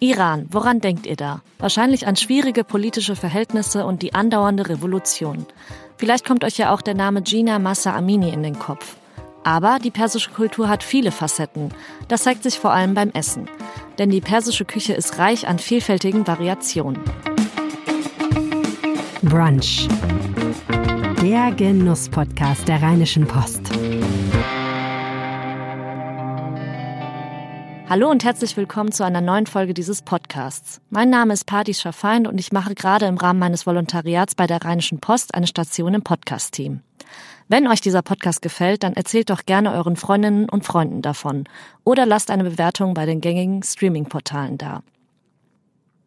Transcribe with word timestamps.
Iran, 0.00 0.46
woran 0.50 0.80
denkt 0.80 1.06
ihr 1.06 1.16
da? 1.16 1.40
Wahrscheinlich 1.58 2.06
an 2.06 2.14
schwierige 2.14 2.62
politische 2.62 3.16
Verhältnisse 3.16 3.84
und 3.84 4.02
die 4.02 4.14
andauernde 4.14 4.68
Revolution. 4.68 5.46
Vielleicht 5.96 6.24
kommt 6.24 6.44
euch 6.44 6.56
ja 6.56 6.72
auch 6.72 6.82
der 6.82 6.94
Name 6.94 7.22
Gina 7.22 7.58
Massa 7.58 7.96
Amini 7.96 8.30
in 8.30 8.44
den 8.44 8.58
Kopf. 8.58 8.96
Aber 9.42 9.78
die 9.82 9.90
persische 9.90 10.30
Kultur 10.30 10.68
hat 10.68 10.84
viele 10.84 11.10
Facetten. 11.10 11.70
Das 12.06 12.22
zeigt 12.22 12.44
sich 12.44 12.58
vor 12.58 12.72
allem 12.72 12.94
beim 12.94 13.10
Essen. 13.10 13.48
Denn 13.98 14.10
die 14.10 14.20
persische 14.20 14.64
Küche 14.64 14.92
ist 14.92 15.18
reich 15.18 15.48
an 15.48 15.58
vielfältigen 15.58 16.26
Variationen. 16.26 17.00
Brunch. 19.22 19.88
Der 21.22 21.50
Genuss-Podcast 21.50 22.68
der 22.68 22.80
Rheinischen 22.82 23.26
Post. 23.26 23.72
Hallo 27.90 28.10
und 28.10 28.22
herzlich 28.22 28.54
willkommen 28.58 28.92
zu 28.92 29.02
einer 29.02 29.22
neuen 29.22 29.46
Folge 29.46 29.72
dieses 29.72 30.02
Podcasts. 30.02 30.82
Mein 30.90 31.08
Name 31.08 31.32
ist 31.32 31.46
Patti 31.46 31.72
Schafeind 31.72 32.28
und 32.28 32.38
ich 32.38 32.52
mache 32.52 32.74
gerade 32.74 33.06
im 33.06 33.16
Rahmen 33.16 33.38
meines 33.38 33.66
Volontariats 33.66 34.34
bei 34.34 34.46
der 34.46 34.62
Rheinischen 34.62 35.00
Post 35.00 35.34
eine 35.34 35.46
Station 35.46 35.94
im 35.94 36.02
Podcast-Team. 36.02 36.82
Wenn 37.48 37.66
euch 37.66 37.80
dieser 37.80 38.02
Podcast 38.02 38.42
gefällt, 38.42 38.82
dann 38.82 38.92
erzählt 38.92 39.30
doch 39.30 39.46
gerne 39.46 39.72
euren 39.72 39.96
Freundinnen 39.96 40.50
und 40.50 40.66
Freunden 40.66 41.00
davon 41.00 41.44
oder 41.82 42.04
lasst 42.04 42.30
eine 42.30 42.44
Bewertung 42.44 42.92
bei 42.92 43.06
den 43.06 43.22
gängigen 43.22 43.62
Streaming-Portalen 43.62 44.58
da. 44.58 44.82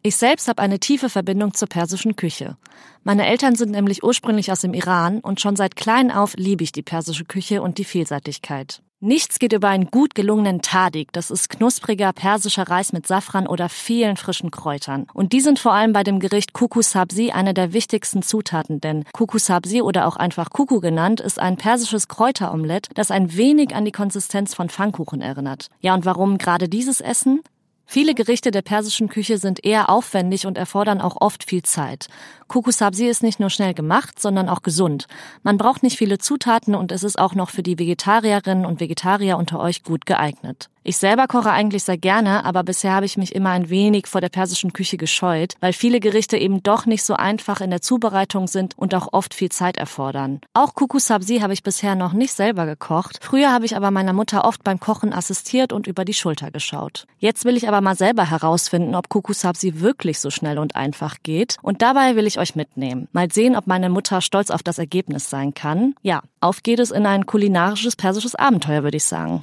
Ich 0.04 0.14
selbst 0.14 0.46
habe 0.46 0.62
eine 0.62 0.78
tiefe 0.78 1.08
Verbindung 1.08 1.52
zur 1.52 1.66
persischen 1.66 2.14
Küche. 2.14 2.56
Meine 3.02 3.26
Eltern 3.26 3.56
sind 3.56 3.72
nämlich 3.72 4.04
ursprünglich 4.04 4.52
aus 4.52 4.60
dem 4.60 4.72
Iran 4.74 5.18
und 5.18 5.40
schon 5.40 5.56
seit 5.56 5.74
klein 5.74 6.12
auf 6.12 6.34
liebe 6.36 6.62
ich 6.62 6.70
die 6.70 6.82
persische 6.82 7.24
Küche 7.24 7.60
und 7.60 7.78
die 7.78 7.84
Vielseitigkeit. 7.84 8.82
Nichts 9.04 9.40
geht 9.40 9.52
über 9.52 9.68
einen 9.68 9.90
gut 9.90 10.14
gelungenen 10.14 10.62
Tadik. 10.62 11.12
Das 11.12 11.32
ist 11.32 11.48
knuspriger 11.48 12.12
persischer 12.12 12.68
Reis 12.68 12.92
mit 12.92 13.04
Safran 13.04 13.48
oder 13.48 13.68
vielen 13.68 14.16
frischen 14.16 14.52
Kräutern. 14.52 15.08
Und 15.12 15.32
die 15.32 15.40
sind 15.40 15.58
vor 15.58 15.72
allem 15.72 15.92
bei 15.92 16.04
dem 16.04 16.20
Gericht 16.20 16.52
Kuku 16.52 16.82
Sabzi 16.82 17.32
eine 17.32 17.52
der 17.52 17.72
wichtigsten 17.72 18.22
Zutaten, 18.22 18.80
denn 18.80 19.02
Kuku 19.12 19.38
Sabzi 19.38 19.82
oder 19.82 20.06
auch 20.06 20.14
einfach 20.14 20.50
Kuku 20.50 20.78
genannt 20.78 21.18
ist 21.18 21.40
ein 21.40 21.56
persisches 21.56 22.06
Kräuteromelett, 22.06 22.90
das 22.94 23.10
ein 23.10 23.36
wenig 23.36 23.74
an 23.74 23.84
die 23.84 23.90
Konsistenz 23.90 24.54
von 24.54 24.68
Pfannkuchen 24.68 25.20
erinnert. 25.20 25.66
Ja, 25.80 25.94
und 25.94 26.04
warum 26.04 26.38
gerade 26.38 26.68
dieses 26.68 27.00
Essen? 27.00 27.40
Viele 27.86 28.14
Gerichte 28.14 28.50
der 28.50 28.62
persischen 28.62 29.08
Küche 29.08 29.38
sind 29.38 29.64
eher 29.64 29.90
aufwendig 29.90 30.46
und 30.46 30.56
erfordern 30.56 31.00
auch 31.00 31.16
oft 31.20 31.44
viel 31.44 31.62
Zeit. 31.62 32.08
Kukusabsi 32.48 33.06
ist 33.06 33.22
nicht 33.22 33.40
nur 33.40 33.50
schnell 33.50 33.74
gemacht, 33.74 34.20
sondern 34.20 34.48
auch 34.48 34.62
gesund. 34.62 35.06
Man 35.42 35.58
braucht 35.58 35.82
nicht 35.82 35.98
viele 35.98 36.18
Zutaten 36.18 36.74
und 36.74 36.90
es 36.90 37.02
ist 37.02 37.18
auch 37.18 37.34
noch 37.34 37.50
für 37.50 37.62
die 37.62 37.78
Vegetarierinnen 37.78 38.64
und 38.64 38.80
Vegetarier 38.80 39.36
unter 39.36 39.60
euch 39.60 39.82
gut 39.82 40.06
geeignet. 40.06 40.70
Ich 40.84 40.96
selber 40.96 41.28
koche 41.28 41.52
eigentlich 41.52 41.84
sehr 41.84 41.96
gerne, 41.96 42.44
aber 42.44 42.64
bisher 42.64 42.92
habe 42.92 43.06
ich 43.06 43.16
mich 43.16 43.36
immer 43.36 43.50
ein 43.50 43.70
wenig 43.70 44.08
vor 44.08 44.20
der 44.20 44.30
persischen 44.30 44.72
Küche 44.72 44.96
gescheut, 44.96 45.54
weil 45.60 45.72
viele 45.72 46.00
Gerichte 46.00 46.36
eben 46.36 46.64
doch 46.64 46.86
nicht 46.86 47.04
so 47.04 47.14
einfach 47.14 47.60
in 47.60 47.70
der 47.70 47.80
Zubereitung 47.80 48.48
sind 48.48 48.76
und 48.76 48.92
auch 48.96 49.12
oft 49.12 49.32
viel 49.32 49.50
Zeit 49.50 49.76
erfordern. 49.76 50.40
Auch 50.54 50.74
Kuku 50.74 50.98
Sabzi 50.98 51.38
habe 51.38 51.52
ich 51.52 51.62
bisher 51.62 51.94
noch 51.94 52.14
nicht 52.14 52.32
selber 52.32 52.66
gekocht. 52.66 53.20
Früher 53.22 53.52
habe 53.52 53.64
ich 53.64 53.76
aber 53.76 53.92
meiner 53.92 54.12
Mutter 54.12 54.44
oft 54.44 54.64
beim 54.64 54.80
Kochen 54.80 55.12
assistiert 55.12 55.72
und 55.72 55.86
über 55.86 56.04
die 56.04 56.14
Schulter 56.14 56.50
geschaut. 56.50 57.06
Jetzt 57.18 57.44
will 57.44 57.56
ich 57.56 57.68
aber 57.68 57.80
mal 57.80 57.96
selber 57.96 58.28
herausfinden, 58.28 58.96
ob 58.96 59.08
Kuku 59.08 59.34
Sabzi 59.34 59.80
wirklich 59.80 60.18
so 60.18 60.30
schnell 60.30 60.58
und 60.58 60.74
einfach 60.74 61.18
geht 61.22 61.58
und 61.62 61.80
dabei 61.80 62.16
will 62.16 62.26
ich 62.26 62.40
euch 62.40 62.56
mitnehmen. 62.56 63.06
Mal 63.12 63.30
sehen, 63.30 63.54
ob 63.54 63.68
meine 63.68 63.88
Mutter 63.88 64.20
stolz 64.20 64.50
auf 64.50 64.64
das 64.64 64.78
Ergebnis 64.78 65.30
sein 65.30 65.54
kann. 65.54 65.94
Ja, 66.02 66.22
auf 66.40 66.64
geht 66.64 66.80
es 66.80 66.90
in 66.90 67.06
ein 67.06 67.26
kulinarisches 67.26 67.94
persisches 67.94 68.34
Abenteuer, 68.34 68.82
würde 68.82 68.96
ich 68.96 69.04
sagen. 69.04 69.40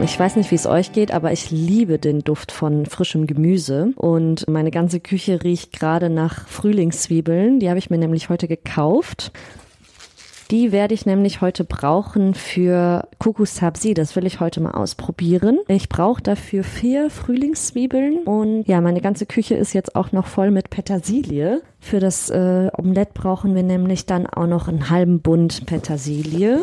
Ich 0.00 0.18
weiß 0.18 0.36
nicht, 0.36 0.50
wie 0.52 0.54
es 0.54 0.66
euch 0.66 0.92
geht, 0.92 1.12
aber 1.12 1.32
ich 1.32 1.50
liebe 1.50 1.98
den 1.98 2.20
Duft 2.20 2.52
von 2.52 2.86
frischem 2.86 3.26
Gemüse. 3.26 3.92
Und 3.96 4.48
meine 4.48 4.70
ganze 4.70 5.00
Küche 5.00 5.42
riecht 5.42 5.78
gerade 5.78 6.08
nach 6.08 6.46
Frühlingszwiebeln. 6.46 7.58
Die 7.58 7.68
habe 7.68 7.78
ich 7.78 7.90
mir 7.90 7.98
nämlich 7.98 8.28
heute 8.28 8.46
gekauft. 8.46 9.32
Die 10.50 10.72
werde 10.72 10.94
ich 10.94 11.04
nämlich 11.04 11.42
heute 11.42 11.64
brauchen 11.64 12.32
für 12.32 13.06
Kuku 13.18 13.44
Sabzi. 13.44 13.92
Das 13.92 14.16
will 14.16 14.24
ich 14.24 14.40
heute 14.40 14.60
mal 14.60 14.70
ausprobieren. 14.70 15.58
Ich 15.68 15.90
brauche 15.90 16.22
dafür 16.22 16.64
vier 16.64 17.10
Frühlingszwiebeln 17.10 18.22
und 18.24 18.66
ja, 18.66 18.80
meine 18.80 19.02
ganze 19.02 19.26
Küche 19.26 19.56
ist 19.56 19.74
jetzt 19.74 19.94
auch 19.94 20.12
noch 20.12 20.26
voll 20.26 20.50
mit 20.50 20.70
Petersilie. 20.70 21.60
Für 21.80 22.00
das 22.00 22.30
äh, 22.30 22.70
Omelett 22.78 23.12
brauchen 23.12 23.54
wir 23.54 23.62
nämlich 23.62 24.06
dann 24.06 24.26
auch 24.26 24.46
noch 24.46 24.68
einen 24.68 24.88
halben 24.88 25.20
Bund 25.20 25.66
Petersilie. 25.66 26.60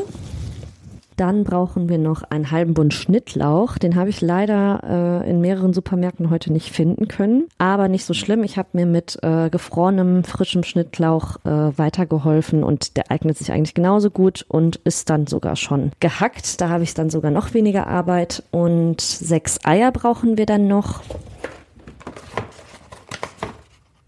Dann 1.15 1.45
brauchen 1.45 1.87
wir 1.87 1.97
noch 1.97 2.23
einen 2.23 2.51
halben 2.51 2.73
Bund 2.73 2.93
Schnittlauch. 2.93 3.77
Den 3.77 3.95
habe 3.95 4.09
ich 4.09 4.19
leider 4.19 5.23
äh, 5.23 5.29
in 5.29 5.39
mehreren 5.39 5.73
Supermärkten 5.73 6.29
heute 6.29 6.51
nicht 6.51 6.71
finden 6.71 7.07
können. 7.07 7.47
Aber 7.57 7.87
nicht 7.87 8.03
so 8.03 8.13
schlimm. 8.13 8.43
Ich 8.43 8.57
habe 8.57 8.69
mir 8.73 8.85
mit 8.85 9.17
äh, 9.21 9.49
gefrorenem, 9.49 10.25
frischem 10.25 10.63
Schnittlauch 10.63 11.37
äh, 11.45 11.77
weitergeholfen 11.77 12.63
und 12.63 12.97
der 12.97 13.11
eignet 13.11 13.37
sich 13.37 13.51
eigentlich 13.51 13.73
genauso 13.73 14.09
gut 14.09 14.45
und 14.49 14.75
ist 14.77 15.09
dann 15.09 15.25
sogar 15.25 15.55
schon 15.55 15.91
gehackt. 16.01 16.59
Da 16.59 16.67
habe 16.69 16.83
ich 16.83 16.93
dann 16.93 17.09
sogar 17.09 17.31
noch 17.31 17.53
weniger 17.53 17.87
Arbeit. 17.87 18.43
Und 18.51 18.99
sechs 18.99 19.59
Eier 19.63 19.91
brauchen 19.91 20.37
wir 20.37 20.45
dann 20.45 20.67
noch. 20.67 21.01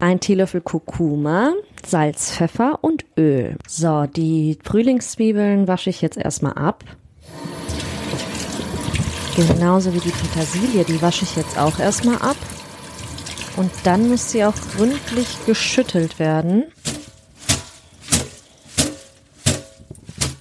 Ein 0.00 0.20
Teelöffel 0.20 0.60
Kurkuma, 0.60 1.54
Salz, 1.86 2.32
Pfeffer 2.32 2.78
und 2.82 3.04
Öl. 3.16 3.56
So, 3.66 4.06
die 4.06 4.58
Frühlingszwiebeln 4.62 5.68
wasche 5.68 5.90
ich 5.90 6.02
jetzt 6.02 6.18
erstmal 6.18 6.54
ab. 6.54 6.84
Genauso 9.36 9.94
wie 9.94 10.00
die 10.00 10.10
Petersilie, 10.10 10.84
die 10.84 11.00
wasche 11.00 11.24
ich 11.24 11.36
jetzt 11.36 11.58
auch 11.58 11.78
erstmal 11.78 12.16
ab. 12.16 12.36
Und 13.56 13.70
dann 13.84 14.08
muss 14.08 14.30
sie 14.30 14.44
auch 14.44 14.54
gründlich 14.76 15.28
geschüttelt 15.46 16.18
werden. 16.18 16.64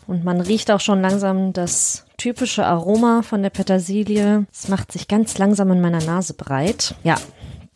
Und 0.08 0.24
man 0.24 0.42
riecht 0.42 0.72
auch 0.72 0.80
schon 0.80 1.02
langsam 1.02 1.54
das 1.54 2.06
typische 2.18 2.66
Aroma 2.66 3.22
von 3.22 3.44
der 3.44 3.50
Petersilie. 3.50 4.46
Es 4.52 4.68
macht 4.68 4.92
sich 4.92 5.08
ganz 5.08 5.38
langsam 5.38 5.72
in 5.72 5.82
meiner 5.82 6.04
Nase 6.04 6.34
breit. 6.34 6.96
Ja, 7.04 7.18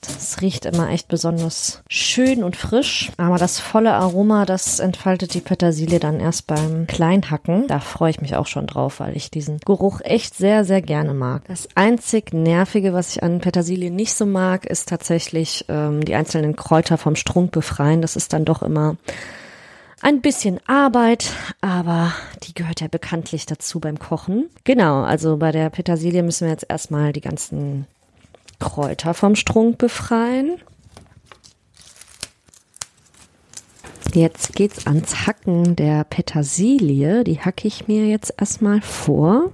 das 0.01 0.41
riecht 0.41 0.65
immer 0.65 0.89
echt 0.89 1.07
besonders 1.07 1.83
schön 1.87 2.43
und 2.43 2.55
frisch. 2.55 3.11
Aber 3.17 3.37
das 3.37 3.59
volle 3.59 3.93
Aroma, 3.93 4.45
das 4.45 4.79
entfaltet 4.79 5.35
die 5.35 5.41
Petersilie 5.41 5.99
dann 5.99 6.19
erst 6.19 6.47
beim 6.47 6.87
Kleinhacken. 6.87 7.67
Da 7.67 7.79
freue 7.79 8.09
ich 8.09 8.19
mich 8.19 8.35
auch 8.35 8.47
schon 8.47 8.65
drauf, 8.65 8.99
weil 8.99 9.15
ich 9.15 9.29
diesen 9.29 9.59
Geruch 9.59 10.01
echt 10.01 10.35
sehr, 10.35 10.65
sehr 10.65 10.81
gerne 10.81 11.13
mag. 11.13 11.43
Das 11.47 11.69
einzig 11.75 12.33
Nervige, 12.33 12.93
was 12.93 13.15
ich 13.15 13.23
an 13.23 13.41
Petersilie 13.41 13.91
nicht 13.91 14.13
so 14.15 14.25
mag, 14.25 14.65
ist 14.65 14.89
tatsächlich 14.89 15.65
ähm, 15.69 16.03
die 16.03 16.15
einzelnen 16.15 16.55
Kräuter 16.55 16.97
vom 16.97 17.15
Strunk 17.15 17.51
befreien. 17.51 18.01
Das 18.01 18.15
ist 18.15 18.33
dann 18.33 18.43
doch 18.43 18.63
immer 18.63 18.97
ein 20.01 20.21
bisschen 20.21 20.59
Arbeit, 20.65 21.31
aber 21.61 22.11
die 22.41 22.55
gehört 22.55 22.81
ja 22.81 22.87
bekanntlich 22.87 23.45
dazu 23.45 23.79
beim 23.79 23.99
Kochen. 23.99 24.49
Genau, 24.63 25.03
also 25.03 25.37
bei 25.37 25.51
der 25.51 25.69
Petersilie 25.69 26.23
müssen 26.23 26.45
wir 26.45 26.51
jetzt 26.51 26.65
erstmal 26.67 27.13
die 27.13 27.21
ganzen 27.21 27.85
Kräuter 28.61 29.15
vom 29.15 29.35
Strunk 29.35 29.79
befreien. 29.79 30.61
Jetzt 34.13 34.53
geht's 34.53 34.85
ans 34.85 35.25
Hacken 35.25 35.75
der 35.75 36.03
Petersilie. 36.03 37.23
Die 37.23 37.39
hacke 37.39 37.67
ich 37.67 37.87
mir 37.87 38.07
jetzt 38.07 38.33
erstmal 38.37 38.81
vor. 38.81 39.49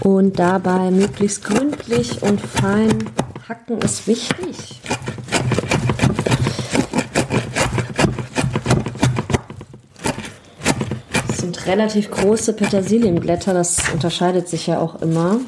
Und 0.00 0.38
dabei 0.38 0.90
möglichst 0.90 1.44
gründlich 1.44 2.22
und 2.22 2.40
fein 2.40 3.10
hacken 3.48 3.78
ist 3.78 4.06
wichtig. 4.06 4.80
Relativ 11.66 12.10
große 12.10 12.52
Petersilienblätter. 12.52 13.54
Das 13.54 13.76
unterscheidet 13.92 14.48
sich 14.48 14.66
ja 14.66 14.78
auch 14.78 15.00
immer. 15.02 15.40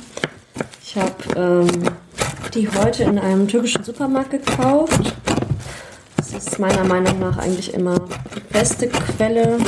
Ich 0.83 0.97
habe 0.97 1.13
ähm, 1.37 1.69
die 2.55 2.69
heute 2.69 3.05
in 3.05 3.19
einem 3.19 3.49
türkischen 3.49 3.83
Supermarkt 3.85 4.31
gekauft. 4.31 5.15
Das 6.17 6.33
ist 6.33 6.59
meiner 6.59 6.85
Meinung 6.85 7.19
nach 7.19 7.39
eigentlich 7.39 7.75
immer 7.75 7.99
die 8.35 8.41
beste 8.53 8.89
Quelle 8.89 9.59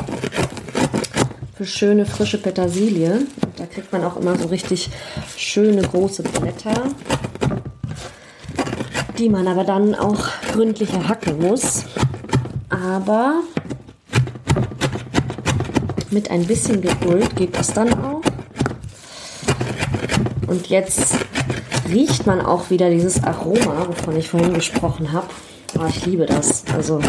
für 1.57 1.65
schöne 1.65 2.07
frische 2.07 2.39
Petersilie. 2.39 3.27
Da 3.57 3.67
kriegt 3.67 3.93
man 3.93 4.05
auch 4.05 4.17
immer 4.17 4.37
so 4.37 4.49
richtig 4.49 4.91
schöne 5.37 5.83
große 5.83 6.23
Blätter, 6.23 6.83
die 9.19 9.29
man 9.29 9.49
aber 9.49 9.65
dann 9.65 9.95
auch 9.95 10.29
gründlicher 10.53 11.09
hacken 11.09 11.41
muss. 11.41 11.85
Aber 12.69 13.43
mit 16.17 16.31
ein 16.31 16.47
bisschen 16.47 16.81
Geduld 16.81 17.37
geht 17.37 17.59
das 17.59 17.75
dann 17.75 17.93
auch. 17.93 18.23
Und 20.47 20.67
jetzt 20.69 21.15
riecht 21.91 22.27
man 22.27 22.41
auch 22.41 22.71
wieder 22.71 22.89
dieses 22.89 23.23
Aroma, 23.23 23.87
wovon 23.87 24.17
ich 24.17 24.31
vorhin 24.31 24.55
gesprochen 24.55 25.13
habe. 25.13 25.27
Oh, 25.79 25.85
ich 25.87 26.07
liebe 26.07 26.25
das. 26.25 26.65
Also 26.75 27.01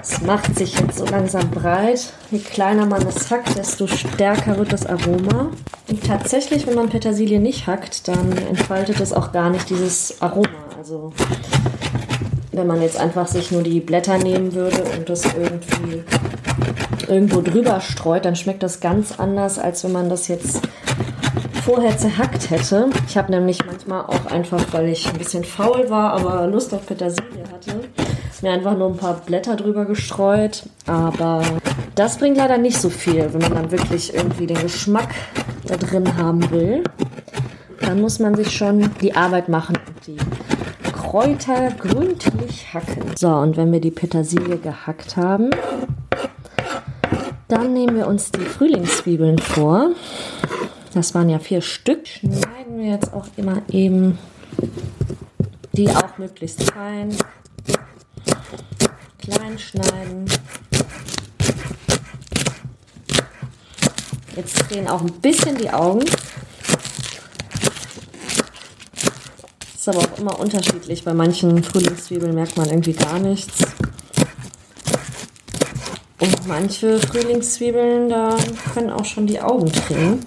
es 0.00 0.22
macht 0.22 0.56
sich 0.56 0.80
jetzt 0.80 0.96
so 0.96 1.04
langsam 1.04 1.50
breit. 1.50 2.10
Je 2.30 2.38
kleiner 2.38 2.86
man 2.86 3.06
es 3.06 3.30
hackt, 3.30 3.54
desto 3.58 3.86
stärker 3.86 4.56
wird 4.56 4.72
das 4.72 4.86
Aroma. 4.86 5.50
Und 5.88 6.02
tatsächlich, 6.02 6.66
wenn 6.66 6.74
man 6.74 6.88
Petersilie 6.88 7.38
nicht 7.38 7.66
hackt, 7.66 8.08
dann 8.08 8.32
entfaltet 8.48 8.98
es 9.00 9.12
auch 9.12 9.32
gar 9.32 9.50
nicht 9.50 9.68
dieses 9.68 10.22
Aroma. 10.22 10.48
Also 10.78 11.12
wenn 12.52 12.66
man 12.66 12.80
jetzt 12.80 12.96
einfach 12.96 13.26
sich 13.26 13.50
nur 13.50 13.62
die 13.62 13.80
Blätter 13.80 14.16
nehmen 14.16 14.54
würde 14.54 14.84
und 14.96 15.06
das 15.10 15.26
irgendwie 15.26 16.02
irgendwo 17.08 17.40
drüber 17.40 17.80
streut, 17.80 18.24
dann 18.24 18.36
schmeckt 18.36 18.62
das 18.62 18.80
ganz 18.80 19.18
anders, 19.18 19.58
als 19.58 19.84
wenn 19.84 19.92
man 19.92 20.08
das 20.08 20.28
jetzt 20.28 20.60
vorher 21.64 21.96
zerhackt 21.96 22.50
hätte. 22.50 22.90
Ich 23.08 23.16
habe 23.16 23.30
nämlich 23.30 23.64
manchmal 23.64 24.02
auch 24.02 24.26
einfach, 24.26 24.64
weil 24.72 24.88
ich 24.88 25.08
ein 25.08 25.18
bisschen 25.18 25.44
faul 25.44 25.88
war, 25.90 26.12
aber 26.14 26.46
Lust 26.46 26.74
auf 26.74 26.86
Petersilie 26.86 27.44
hatte, 27.52 27.80
mir 28.42 28.52
einfach 28.52 28.76
nur 28.76 28.88
ein 28.88 28.96
paar 28.96 29.20
Blätter 29.24 29.56
drüber 29.56 29.84
gestreut. 29.84 30.64
Aber 30.86 31.42
das 31.94 32.18
bringt 32.18 32.36
leider 32.36 32.58
nicht 32.58 32.80
so 32.80 32.90
viel, 32.90 33.32
wenn 33.32 33.40
man 33.40 33.54
dann 33.54 33.70
wirklich 33.70 34.14
irgendwie 34.14 34.46
den 34.46 34.60
Geschmack 34.60 35.10
da 35.66 35.76
drin 35.76 36.16
haben 36.16 36.50
will. 36.50 36.82
Dann 37.80 38.00
muss 38.00 38.18
man 38.18 38.34
sich 38.34 38.50
schon 38.54 38.90
die 39.00 39.14
Arbeit 39.14 39.48
machen 39.48 39.76
und 39.76 40.06
die 40.06 40.16
Kräuter 40.92 41.70
gründlich 41.78 42.72
hacken. 42.72 43.02
So, 43.16 43.28
und 43.28 43.56
wenn 43.56 43.72
wir 43.72 43.80
die 43.80 43.90
Petersilie 43.90 44.56
gehackt 44.58 45.16
haben, 45.16 45.50
dann 47.52 47.74
nehmen 47.74 47.96
wir 47.96 48.06
uns 48.06 48.30
die 48.30 48.40
Frühlingszwiebeln 48.40 49.38
vor. 49.38 49.90
Das 50.94 51.14
waren 51.14 51.28
ja 51.28 51.38
vier 51.38 51.60
Stück. 51.60 52.06
Schneiden 52.06 52.78
wir 52.78 52.92
jetzt 52.92 53.12
auch 53.12 53.26
immer 53.36 53.60
eben 53.68 54.18
die 55.72 55.90
auch 55.90 56.16
möglichst 56.16 56.62
fein. 56.72 57.14
Klein 59.18 59.58
schneiden. 59.58 60.24
Jetzt 64.34 64.70
drehen 64.70 64.88
auch 64.88 65.02
ein 65.02 65.12
bisschen 65.20 65.58
die 65.58 65.70
Augen. 65.70 66.04
Ist 69.74 69.88
aber 69.88 69.98
auch 69.98 70.18
immer 70.18 70.40
unterschiedlich. 70.40 71.04
Bei 71.04 71.12
manchen 71.12 71.62
Frühlingszwiebeln 71.62 72.34
merkt 72.34 72.56
man 72.56 72.70
irgendwie 72.70 72.94
gar 72.94 73.18
nichts. 73.18 73.62
Und 76.22 76.46
manche 76.46 77.00
Frühlingszwiebeln, 77.00 78.08
da 78.08 78.36
können 78.74 78.90
auch 78.90 79.04
schon 79.04 79.26
die 79.26 79.40
Augen 79.40 79.72
drehen. 79.72 80.24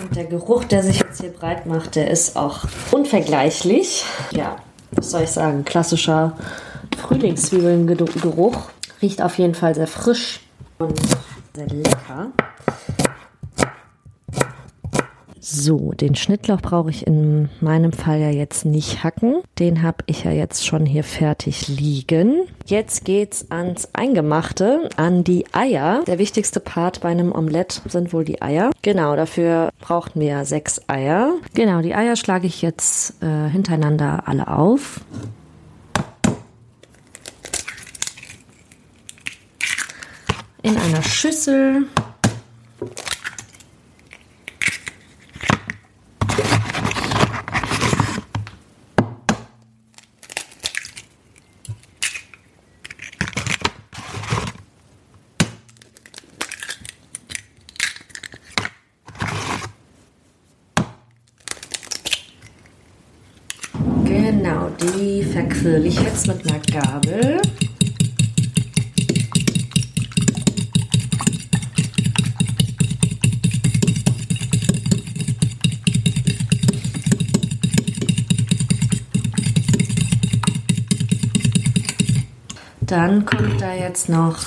Und 0.00 0.14
der 0.14 0.26
Geruch, 0.26 0.62
der 0.62 0.84
sich 0.84 1.00
jetzt 1.00 1.20
hier 1.20 1.32
breit 1.32 1.66
macht, 1.66 1.96
der 1.96 2.08
ist 2.08 2.36
auch 2.36 2.60
unvergleichlich. 2.92 4.04
Ja, 4.30 4.58
was 4.92 5.10
soll 5.10 5.22
ich 5.22 5.30
sagen? 5.30 5.64
Klassischer 5.64 6.36
Frühlingszwiebelngeruch. 6.98 8.70
Riecht 9.02 9.22
auf 9.22 9.38
jeden 9.38 9.56
Fall 9.56 9.74
sehr 9.74 9.88
frisch 9.88 10.38
und 10.78 11.00
sehr 11.56 11.66
lecker. 11.66 12.30
So, 15.54 15.92
den 15.92 16.14
Schnittlauch 16.14 16.62
brauche 16.62 16.88
ich 16.88 17.06
in 17.06 17.50
meinem 17.60 17.92
Fall 17.92 18.18
ja 18.20 18.30
jetzt 18.30 18.64
nicht 18.64 19.04
hacken. 19.04 19.42
Den 19.58 19.82
habe 19.82 19.98
ich 20.06 20.24
ja 20.24 20.30
jetzt 20.30 20.66
schon 20.66 20.86
hier 20.86 21.04
fertig 21.04 21.68
liegen. 21.68 22.48
Jetzt 22.64 23.04
geht's 23.04 23.50
ans 23.50 23.90
Eingemachte, 23.92 24.88
an 24.96 25.24
die 25.24 25.44
Eier. 25.52 26.04
Der 26.06 26.18
wichtigste 26.18 26.58
Part 26.58 27.02
bei 27.02 27.10
einem 27.10 27.32
Omelett 27.32 27.82
sind 27.86 28.14
wohl 28.14 28.24
die 28.24 28.40
Eier. 28.40 28.70
Genau, 28.80 29.14
dafür 29.14 29.68
brauchten 29.78 30.20
wir 30.20 30.46
sechs 30.46 30.80
Eier. 30.88 31.34
Genau, 31.52 31.82
die 31.82 31.94
Eier 31.94 32.16
schlage 32.16 32.46
ich 32.46 32.62
jetzt 32.62 33.22
äh, 33.22 33.50
hintereinander 33.50 34.22
alle 34.24 34.48
auf. 34.48 35.02
In 40.62 40.78
einer 40.78 41.02
Schüssel 41.02 41.88
Genau, 64.04 64.70
die 65.62 65.68
verquirle 65.68 65.88
ich 65.88 66.00
jetzt 66.00 66.26
mit 66.26 66.46
einer 66.46 66.58
Gabel. 66.60 67.40
Dann 82.80 83.24
kommt 83.24 83.60
da 83.60 83.74
jetzt 83.74 84.08
noch 84.08 84.38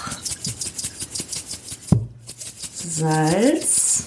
Salz 2.74 4.04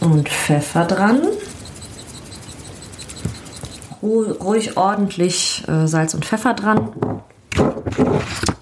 und 0.00 0.28
Pfeffer 0.28 0.84
dran 0.84 1.22
ruhig 4.04 4.76
ordentlich 4.76 5.64
äh, 5.66 5.86
Salz 5.86 6.14
und 6.14 6.24
Pfeffer 6.24 6.54
dran. 6.54 6.90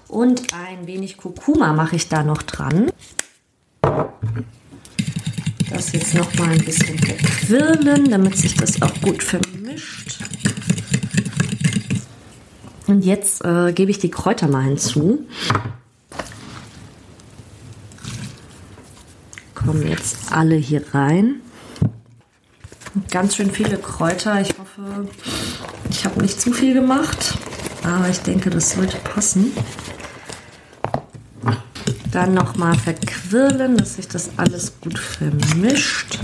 Und 0.07 0.53
ein 0.53 0.87
wenig 0.87 1.17
Kurkuma 1.17 1.73
mache 1.73 1.95
ich 1.95 2.07
da 2.07 2.23
noch 2.23 2.43
dran. 2.43 2.91
Das 5.69 5.91
jetzt 5.91 6.13
noch 6.13 6.33
mal 6.35 6.49
ein 6.49 6.63
bisschen 6.63 6.97
verquirlen, 6.99 8.09
damit 8.09 8.37
sich 8.37 8.55
das 8.55 8.81
auch 8.81 8.93
gut 9.01 9.23
vermischt. 9.23 10.19
Und 12.87 13.03
jetzt 13.03 13.43
äh, 13.43 13.73
gebe 13.73 13.91
ich 13.91 13.97
die 13.97 14.11
Kräuter 14.11 14.47
mal 14.47 14.63
hinzu. 14.63 15.25
Kommen 19.55 19.87
jetzt 19.87 20.31
alle 20.31 20.55
hier 20.55 20.83
rein. 20.93 21.42
Ganz 23.09 23.35
schön 23.35 23.49
viele 23.49 23.77
Kräuter. 23.77 24.39
Ich 24.39 24.49
hoffe, 24.49 25.07
ich 25.89 26.05
habe 26.05 26.21
nicht 26.21 26.39
zu 26.39 26.51
viel 26.51 26.75
gemacht, 26.75 27.37
aber 27.83 28.07
ich 28.09 28.19
denke, 28.19 28.51
das 28.51 28.71
sollte 28.71 28.97
passen. 28.97 29.51
Dann 32.11 32.35
nochmal 32.35 32.75
verquirlen, 32.75 33.77
dass 33.77 33.95
sich 33.95 34.07
das 34.07 34.29
alles 34.37 34.79
gut 34.79 34.99
vermischt. 34.99 36.19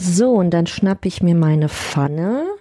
So, 0.00 0.32
und 0.32 0.50
dann 0.50 0.66
schnappe 0.66 1.06
ich 1.06 1.22
mir 1.22 1.36
meine 1.36 1.68
Pfanne 1.68 2.57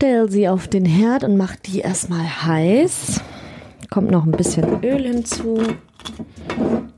stelle 0.00 0.30
sie 0.30 0.48
auf 0.48 0.66
den 0.66 0.86
Herd 0.86 1.24
und 1.24 1.36
mache 1.36 1.58
die 1.62 1.80
erstmal 1.80 2.24
heiß. 2.24 3.20
Kommt 3.90 4.10
noch 4.10 4.24
ein 4.24 4.30
bisschen 4.30 4.82
Öl 4.82 5.02
hinzu. 5.02 5.62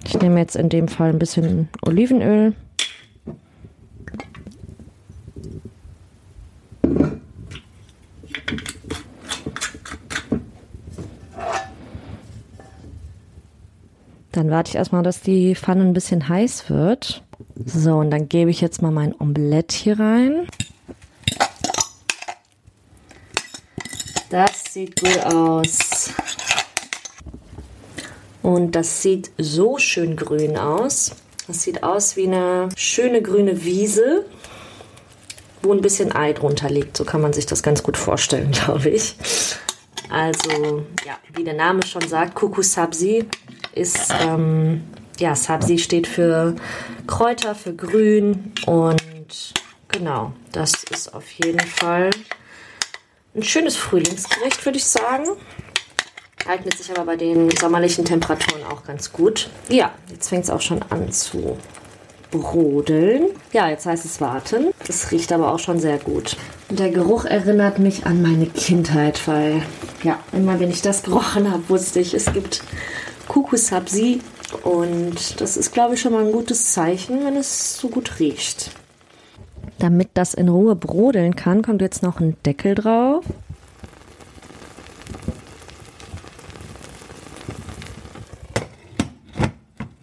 Ich 0.05 0.17
nehme 0.21 0.39
jetzt 0.39 0.55
in 0.55 0.69
dem 0.69 0.87
Fall 0.87 1.09
ein 1.09 1.19
bisschen 1.19 1.69
Olivenöl. 1.85 2.55
Dann 14.31 14.51
warte 14.51 14.69
ich 14.69 14.77
erstmal, 14.77 15.03
dass 15.03 15.23
die 15.23 15.57
Pfanne 15.57 15.83
ein 15.83 15.93
bisschen 15.93 16.29
heiß 16.29 16.71
wird. 16.71 17.25
So, 17.67 17.97
und 17.97 18.13
dann 18.13 18.29
gebe 18.29 18.53
ich 18.53 18.61
jetzt 18.61 18.81
mal 18.81 18.93
mein 18.93 19.13
Omelett 19.19 19.73
hier 19.73 19.99
rein. 19.99 20.47
Das 24.33 24.65
sieht 24.73 24.99
gut 24.99 25.19
aus. 25.27 26.09
Und 28.41 28.73
das 28.75 29.03
sieht 29.03 29.31
so 29.37 29.77
schön 29.77 30.17
grün 30.17 30.57
aus. 30.57 31.13
Das 31.47 31.63
sieht 31.63 31.83
aus 31.83 32.17
wie 32.17 32.29
eine 32.29 32.71
schöne 32.75 33.21
grüne 33.21 33.63
Wiese, 33.63 34.25
wo 35.61 35.75
ein 35.75 35.83
bisschen 35.83 36.17
Ei 36.17 36.33
drunter 36.33 36.71
liegt. 36.71 36.97
So 36.97 37.05
kann 37.05 37.21
man 37.21 37.35
sich 37.35 37.45
das 37.45 37.63
ganz 37.63 37.83
gut 37.83 37.99
vorstellen, 37.99 38.51
glaube 38.53 38.89
ich. 38.89 39.17
Also, 40.09 40.87
ja, 41.05 41.19
wie 41.35 41.45
der 41.45 41.53
Name 41.53 41.85
schon 41.85 42.09
sagt, 42.09 42.35
Kuku 42.35 42.63
Sabzi 42.63 43.27
ist, 43.75 44.15
ähm, 44.19 44.83
ja, 45.19 45.37
Sabzi 45.37 45.77
steht 45.77 46.07
für 46.07 46.57
Kräuter, 47.07 47.55
für 47.55 47.75
Grün 47.75 48.55
und 48.65 49.53
genau, 49.89 50.33
das 50.53 50.85
ist 50.85 51.15
auf 51.15 51.31
jeden 51.33 51.61
Fall 51.61 52.09
ein 53.35 53.43
schönes 53.43 53.77
Frühlingsgericht, 53.77 54.65
würde 54.65 54.79
ich 54.79 54.85
sagen. 54.85 55.25
Eignet 56.47 56.77
sich 56.77 56.91
aber 56.91 57.05
bei 57.05 57.17
den 57.17 57.51
sommerlichen 57.51 58.05
Temperaturen 58.05 58.65
auch 58.65 58.85
ganz 58.85 59.13
gut. 59.13 59.49
Ja, 59.69 59.93
jetzt 60.11 60.29
fängt 60.29 60.45
es 60.45 60.51
auch 60.51 60.61
schon 60.61 60.83
an 60.91 61.13
zu 61.13 61.57
brodeln. 62.31 63.29
Ja, 63.53 63.69
jetzt 63.69 63.87
heißt 63.87 64.05
es 64.05 64.21
warten. 64.21 64.73
Das 64.87 65.13
riecht 65.13 65.33
aber 65.33 65.53
auch 65.53 65.59
schon 65.59 65.79
sehr 65.79 65.99
gut. 65.99 66.37
Und 66.69 66.81
der 66.81 66.91
Geruch 66.91 67.25
erinnert 67.27 67.79
mich 67.79 68.07
an 68.07 68.23
meine 68.23 68.47
Kindheit, 68.47 69.27
weil 69.29 69.63
ja, 70.03 70.19
immer 70.33 70.59
wenn 70.59 70.71
ich 70.71 70.83
das 70.83 71.03
gerochen 71.05 71.51
habe, 71.51 71.69
wusste 71.69 72.01
ich, 72.01 72.15
es 72.15 72.33
gibt 72.33 72.65
Kukusabsi 73.29 74.21
und 74.65 75.41
das 75.41 75.57
ist, 75.57 75.73
glaube 75.73 75.95
ich, 75.95 76.01
schon 76.01 76.13
mal 76.13 76.25
ein 76.25 76.33
gutes 76.33 76.73
Zeichen, 76.73 77.25
wenn 77.25 77.37
es 77.37 77.79
so 77.79 77.89
gut 77.89 78.19
riecht. 78.19 78.71
Damit 79.83 80.11
das 80.15 80.33
in 80.33 80.49
Ruhe 80.49 80.77
brodeln 80.77 81.35
kann, 81.35 81.63
kommt 81.63 81.83
jetzt 81.83 82.05
noch 82.05 82.21
ein 82.21 82.37
Deckel 82.47 82.77
drauf. 82.77 83.25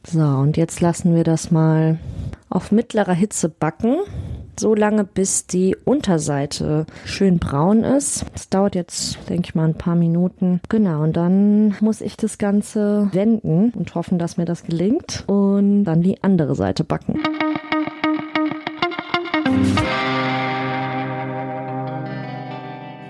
So, 0.05 0.19
und 0.19 0.57
jetzt 0.57 0.81
lassen 0.81 1.15
wir 1.15 1.23
das 1.23 1.49
mal 1.49 1.97
auf 2.49 2.73
mittlerer 2.73 3.13
Hitze 3.13 3.47
backen. 3.47 3.99
So 4.59 4.75
lange, 4.75 5.05
bis 5.05 5.47
die 5.47 5.77
Unterseite 5.85 6.85
schön 7.05 7.39
braun 7.39 7.85
ist. 7.85 8.25
Das 8.33 8.49
dauert 8.49 8.75
jetzt, 8.75 9.17
denke 9.29 9.43
ich 9.45 9.55
mal, 9.55 9.69
ein 9.69 9.75
paar 9.75 9.95
Minuten. 9.95 10.59
Genau, 10.67 11.03
und 11.03 11.15
dann 11.15 11.77
muss 11.79 12.01
ich 12.01 12.17
das 12.17 12.37
Ganze 12.37 13.07
wenden 13.13 13.69
und 13.69 13.95
hoffen, 13.95 14.19
dass 14.19 14.35
mir 14.35 14.43
das 14.43 14.63
gelingt. 14.63 15.23
Und 15.27 15.85
dann 15.85 16.01
die 16.01 16.21
andere 16.21 16.55
Seite 16.55 16.83
backen. 16.83 17.21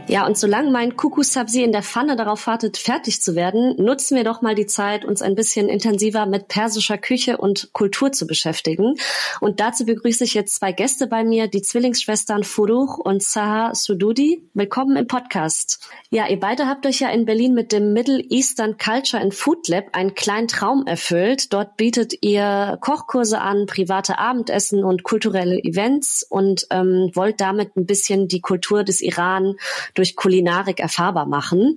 Ja, 0.10 0.26
und 0.26 0.40
solange 0.40 0.72
mein 0.72 0.98
Kuckucksabsi 0.98 1.62
in 1.62 1.72
der 1.72 1.84
Pfanne 1.84 2.16
darauf 2.16 2.48
wartet, 2.48 2.80
fertig 2.80 3.22
zu 3.22 3.36
werden, 3.36 3.76
nutzen 3.78 4.18
wir 4.18 4.24
doch 4.24 4.42
mal 4.42 4.56
die 4.56 4.66
Zeit, 4.66 5.06
uns 5.06 5.22
ein 5.22 5.36
bisschen 5.36 5.70
intensiver 5.70 6.26
mit 6.26 6.48
persischer 6.48 6.98
Küche 6.98 7.38
und 7.38 7.74
Kultur 7.74 8.12
zu 8.12 8.26
beschäftigen. 8.26 8.96
Und 9.40 9.60
dazu 9.60 9.86
begrüße 9.86 10.24
ich 10.24 10.34
jetzt 10.34 10.56
zwei 10.56 10.72
Gäste 10.72 11.06
bei 11.06 11.24
mir, 11.24 11.48
die 11.48 11.62
Zwillingsschwestern 11.62 12.44
Furuch 12.44 12.98
und 12.98 13.22
Saha 13.22 13.76
Sududi. 13.76 14.50
Willkommen 14.56 14.98
im 14.98 15.06
Podcast. 15.06 15.88
Ja, 16.10 16.28
ihr 16.28 16.40
beide 16.40 16.66
habt 16.66 16.88
euch 16.88 17.02
ja 17.02 17.10
in 17.12 17.26
Berlin 17.26 17.54
mit 17.54 17.72
dem 17.72 17.94
Middle 17.94 18.20
Eastern 18.30 18.80
Culture 18.80 19.22
and 19.22 19.36
Food 19.36 19.68
Lab 19.68 19.90
einen 19.92 20.16
kleinen 20.16 20.48
Traum 20.48 20.88
erfüllt. 20.88 21.54
Dort 21.54 21.78
bietet 21.78 22.16
ihr 22.24 22.80
Kochkurse 22.82 23.42
an, 23.42 23.68
private 23.68 24.18
Abendessen 24.18 24.84
und 24.84 25.04
kulturelle 25.04 25.64
Events 25.64 26.26
und 26.28 26.66
ähm, 26.72 27.12
wollt 27.14 27.40
damit 27.40 27.78
ein 27.78 27.86
bisschen 27.86 28.28
die 28.28 28.42
Kultur 28.42 28.84
des 28.84 29.02
Iran 29.02 29.54
durch 30.00 30.16
Kulinarik 30.16 30.80
erfahrbar 30.80 31.26
machen. 31.26 31.76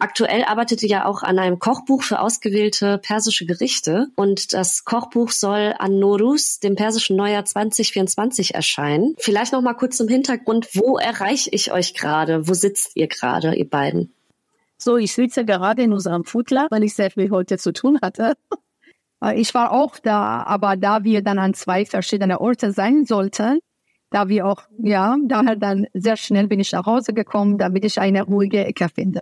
Aktuell 0.00 0.42
arbeitet 0.42 0.82
ihr 0.82 0.88
ja 0.88 1.04
auch 1.04 1.22
an 1.22 1.38
einem 1.38 1.60
Kochbuch 1.60 2.02
für 2.02 2.18
ausgewählte 2.18 2.98
persische 2.98 3.46
Gerichte 3.46 4.08
und 4.16 4.52
das 4.52 4.84
Kochbuch 4.84 5.30
soll 5.30 5.72
an 5.78 6.00
Norus, 6.00 6.58
dem 6.58 6.74
persischen 6.74 7.16
Neujahr 7.16 7.44
2024 7.44 8.56
erscheinen. 8.56 9.14
Vielleicht 9.18 9.52
noch 9.52 9.62
mal 9.62 9.74
kurz 9.74 9.96
zum 9.96 10.08
Hintergrund, 10.08 10.74
wo 10.74 10.98
erreiche 10.98 11.50
ich 11.52 11.70
euch 11.70 11.94
gerade? 11.94 12.48
Wo 12.48 12.54
sitzt 12.54 12.96
ihr 12.96 13.06
gerade, 13.06 13.54
ihr 13.54 13.70
beiden? 13.70 14.12
So, 14.76 14.96
ich 14.96 15.12
sitze 15.12 15.44
gerade 15.44 15.82
in 15.82 15.92
unserem 15.92 16.24
Foodlab, 16.24 16.72
weil 16.72 16.82
ich 16.82 16.94
sehr 16.94 17.12
viel 17.12 17.30
heute 17.30 17.56
zu 17.56 17.72
tun 17.72 17.98
hatte. 18.02 18.34
Ich 19.34 19.52
war 19.52 19.72
auch 19.72 19.98
da, 19.98 20.44
aber 20.44 20.76
da 20.76 21.04
wir 21.04 21.22
dann 21.22 21.38
an 21.38 21.52
zwei 21.52 21.84
verschiedene 21.84 22.40
Orte 22.40 22.72
sein 22.72 23.04
sollten, 23.04 23.60
da 24.10 24.28
wir 24.28 24.46
auch, 24.46 24.62
ja, 24.78 25.16
daher 25.26 25.56
dann 25.56 25.86
sehr 25.94 26.16
schnell 26.16 26.48
bin 26.48 26.60
ich 26.60 26.72
nach 26.72 26.86
Hause 26.86 27.14
gekommen, 27.14 27.58
damit 27.58 27.84
ich 27.84 28.00
eine 28.00 28.22
ruhige 28.22 28.64
Ecke 28.64 28.88
finde. 28.88 29.20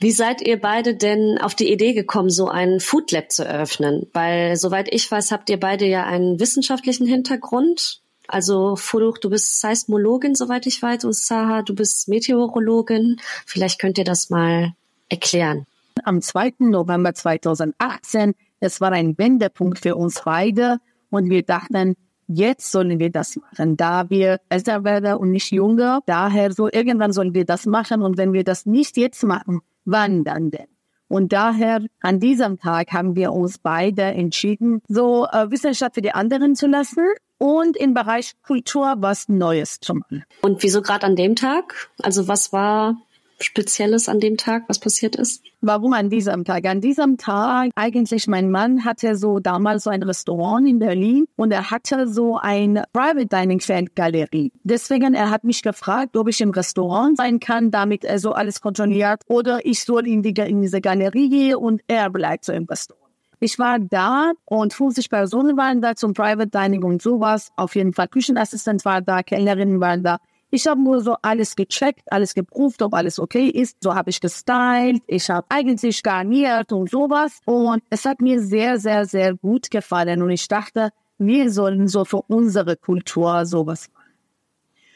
Wie 0.00 0.10
seid 0.10 0.42
ihr 0.42 0.60
beide 0.60 0.96
denn 0.96 1.38
auf 1.40 1.54
die 1.54 1.72
Idee 1.72 1.92
gekommen, 1.92 2.28
so 2.28 2.48
einen 2.48 2.80
Food 2.80 3.12
Lab 3.12 3.30
zu 3.30 3.44
eröffnen? 3.44 4.06
Weil, 4.12 4.56
soweit 4.56 4.92
ich 4.92 5.10
weiß, 5.10 5.30
habt 5.30 5.48
ihr 5.48 5.60
beide 5.60 5.86
ja 5.86 6.04
einen 6.04 6.40
wissenschaftlichen 6.40 7.06
Hintergrund. 7.06 8.02
Also, 8.28 8.74
Furuch, 8.74 9.18
du 9.18 9.30
bist 9.30 9.60
Seismologin, 9.60 10.34
soweit 10.34 10.66
ich 10.66 10.82
weiß, 10.82 11.04
und 11.04 11.14
Saha, 11.14 11.62
du 11.62 11.74
bist 11.74 12.08
Meteorologin. 12.08 13.18
Vielleicht 13.46 13.78
könnt 13.80 13.98
ihr 13.98 14.04
das 14.04 14.28
mal 14.28 14.74
erklären. 15.08 15.66
Am 16.02 16.20
2. 16.20 16.54
November 16.58 17.14
2018, 17.14 18.34
es 18.60 18.80
war 18.80 18.92
ein 18.92 19.16
Wendepunkt 19.16 19.78
für 19.78 19.94
uns 19.94 20.22
beide 20.24 20.78
und 21.10 21.30
wir 21.30 21.42
dachten, 21.42 21.94
Jetzt 22.28 22.72
sollen 22.72 22.98
wir 22.98 23.10
das 23.10 23.36
machen, 23.36 23.76
da 23.76 24.10
wir 24.10 24.40
älter 24.48 24.84
werden 24.84 25.14
und 25.14 25.30
nicht 25.30 25.50
jünger. 25.52 26.00
Daher 26.06 26.52
so 26.52 26.68
irgendwann 26.70 27.12
sollen 27.12 27.34
wir 27.34 27.44
das 27.44 27.66
machen. 27.66 28.02
Und 28.02 28.16
wenn 28.16 28.32
wir 28.32 28.44
das 28.44 28.66
nicht 28.66 28.96
jetzt 28.96 29.22
machen, 29.22 29.60
wann 29.84 30.24
dann 30.24 30.50
denn? 30.50 30.66
Und 31.08 31.32
daher 31.32 31.82
an 32.00 32.18
diesem 32.18 32.58
Tag 32.58 32.92
haben 32.92 33.14
wir 33.14 33.32
uns 33.32 33.58
beide 33.58 34.02
entschieden, 34.02 34.82
so 34.88 35.26
äh, 35.26 35.50
Wissenschaft 35.50 35.94
für 35.94 36.02
die 36.02 36.12
anderen 36.12 36.56
zu 36.56 36.66
lassen 36.66 37.06
und 37.38 37.76
im 37.76 37.94
Bereich 37.94 38.32
Kultur 38.42 38.94
was 38.98 39.28
Neues 39.28 39.78
zu 39.80 39.94
machen. 39.94 40.24
Und 40.42 40.62
wieso 40.62 40.82
gerade 40.82 41.06
an 41.06 41.16
dem 41.16 41.36
Tag? 41.36 41.90
Also 42.02 42.26
was 42.26 42.52
war 42.52 42.96
Spezielles 43.38 44.08
an 44.08 44.20
dem 44.20 44.36
Tag, 44.36 44.64
was 44.68 44.78
passiert 44.78 45.16
ist? 45.16 45.42
Warum 45.60 45.92
an 45.92 46.08
diesem 46.08 46.44
Tag? 46.44 46.64
An 46.66 46.80
diesem 46.80 47.18
Tag, 47.18 47.70
eigentlich 47.74 48.26
mein 48.28 48.50
Mann 48.50 48.84
hatte 48.84 49.16
so 49.16 49.40
damals 49.40 49.84
so 49.84 49.90
ein 49.90 50.02
Restaurant 50.02 50.66
in 50.66 50.78
Berlin 50.78 51.26
und 51.36 51.50
er 51.52 51.70
hatte 51.70 52.08
so 52.08 52.38
ein 52.38 52.82
Private 52.92 53.26
Dining 53.26 53.60
Fan 53.60 53.88
Galerie. 53.94 54.52
Deswegen, 54.64 55.14
er 55.14 55.30
hat 55.30 55.44
mich 55.44 55.62
gefragt, 55.62 56.16
ob 56.16 56.28
ich 56.28 56.40
im 56.40 56.50
Restaurant 56.50 57.18
sein 57.18 57.40
kann, 57.40 57.70
damit 57.70 58.04
er 58.04 58.18
so 58.18 58.32
alles 58.32 58.60
kontrolliert 58.60 59.22
oder 59.28 59.64
ich 59.66 59.84
soll 59.84 60.06
in, 60.06 60.22
die, 60.22 60.34
in 60.40 60.62
diese 60.62 60.80
Galerie 60.80 61.28
gehen 61.28 61.56
und 61.56 61.82
er 61.88 62.08
bleibt 62.10 62.44
so 62.44 62.52
im 62.52 62.64
Restaurant. 62.64 63.06
Ich 63.38 63.58
war 63.58 63.78
da 63.78 64.32
und 64.46 64.72
50 64.72 65.10
Personen 65.10 65.58
waren 65.58 65.82
da 65.82 65.94
zum 65.94 66.14
Private 66.14 66.48
Dining 66.48 66.82
und 66.84 67.02
sowas. 67.02 67.50
Auf 67.56 67.74
jeden 67.76 67.92
Fall 67.92 68.08
Küchenassistent 68.08 68.84
war 68.86 69.02
da, 69.02 69.22
Kellnerinnen 69.22 69.78
waren 69.78 70.02
da. 70.02 70.18
Ich 70.56 70.66
habe 70.66 70.82
nur 70.82 71.02
so 71.02 71.16
alles 71.20 71.54
gecheckt, 71.54 72.10
alles 72.10 72.32
geprüft, 72.32 72.80
ob 72.80 72.94
alles 72.94 73.18
okay 73.18 73.46
ist. 73.48 73.76
So 73.82 73.94
habe 73.94 74.08
ich 74.08 74.22
gestylt. 74.22 75.02
Ich 75.06 75.28
habe 75.28 75.44
eigentlich 75.50 76.02
garniert 76.02 76.72
und 76.72 76.88
sowas. 76.88 77.40
Und 77.44 77.82
es 77.90 78.06
hat 78.06 78.22
mir 78.22 78.40
sehr, 78.40 78.78
sehr, 78.78 79.04
sehr 79.04 79.34
gut 79.34 79.70
gefallen. 79.70 80.22
Und 80.22 80.30
ich 80.30 80.48
dachte, 80.48 80.92
wir 81.18 81.50
sollen 81.50 81.88
so 81.88 82.06
für 82.06 82.22
unsere 82.28 82.74
Kultur 82.74 83.44
sowas 83.44 83.90
machen. 83.92 84.06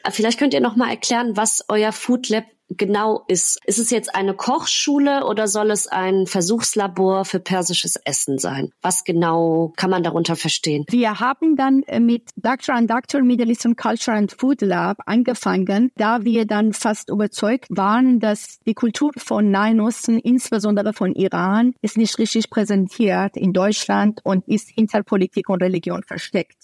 Vielleicht 0.09 0.39
könnt 0.39 0.55
ihr 0.55 0.61
noch 0.61 0.75
mal 0.75 0.89
erklären, 0.89 1.37
was 1.37 1.63
euer 1.67 1.91
Food 1.91 2.29
Lab 2.29 2.45
genau 2.77 3.23
ist. 3.27 3.59
Ist 3.65 3.79
es 3.79 3.89
jetzt 3.89 4.15
eine 4.15 4.33
Kochschule 4.33 5.25
oder 5.25 5.47
soll 5.47 5.71
es 5.71 5.87
ein 5.87 6.27
Versuchslabor 6.27 7.25
für 7.25 7.39
persisches 7.39 7.95
Essen 8.05 8.37
sein? 8.37 8.71
Was 8.81 9.03
genau 9.03 9.73
kann 9.75 9.89
man 9.89 10.03
darunter 10.03 10.35
verstehen? 10.35 10.85
Wir 10.89 11.19
haben 11.19 11.55
dann 11.55 11.83
äh, 11.83 11.99
mit 11.99 12.29
Dr. 12.35 12.75
and 12.75 12.89
Dr. 12.89 13.21
Middle 13.21 13.47
Eastern 13.47 13.75
Culture 13.75 14.15
and 14.15 14.31
Food 14.31 14.61
Lab 14.61 14.97
angefangen, 15.05 15.91
da 15.95 16.23
wir 16.23 16.45
dann 16.45 16.73
fast 16.73 17.09
überzeugt 17.09 17.67
waren, 17.69 18.19
dass 18.19 18.59
die 18.65 18.73
Kultur 18.73 19.11
von 19.17 19.51
Nahen 19.51 19.79
Osten, 19.79 20.19
insbesondere 20.19 20.93
von 20.93 21.13
Iran, 21.13 21.73
ist 21.81 21.97
nicht 21.97 22.17
richtig 22.17 22.49
präsentiert 22.49 23.35
in 23.37 23.53
Deutschland 23.53 24.21
und 24.23 24.47
ist 24.47 24.69
hinter 24.69 25.03
Politik 25.03 25.49
und 25.49 25.61
Religion 25.61 26.03
versteckt. 26.03 26.57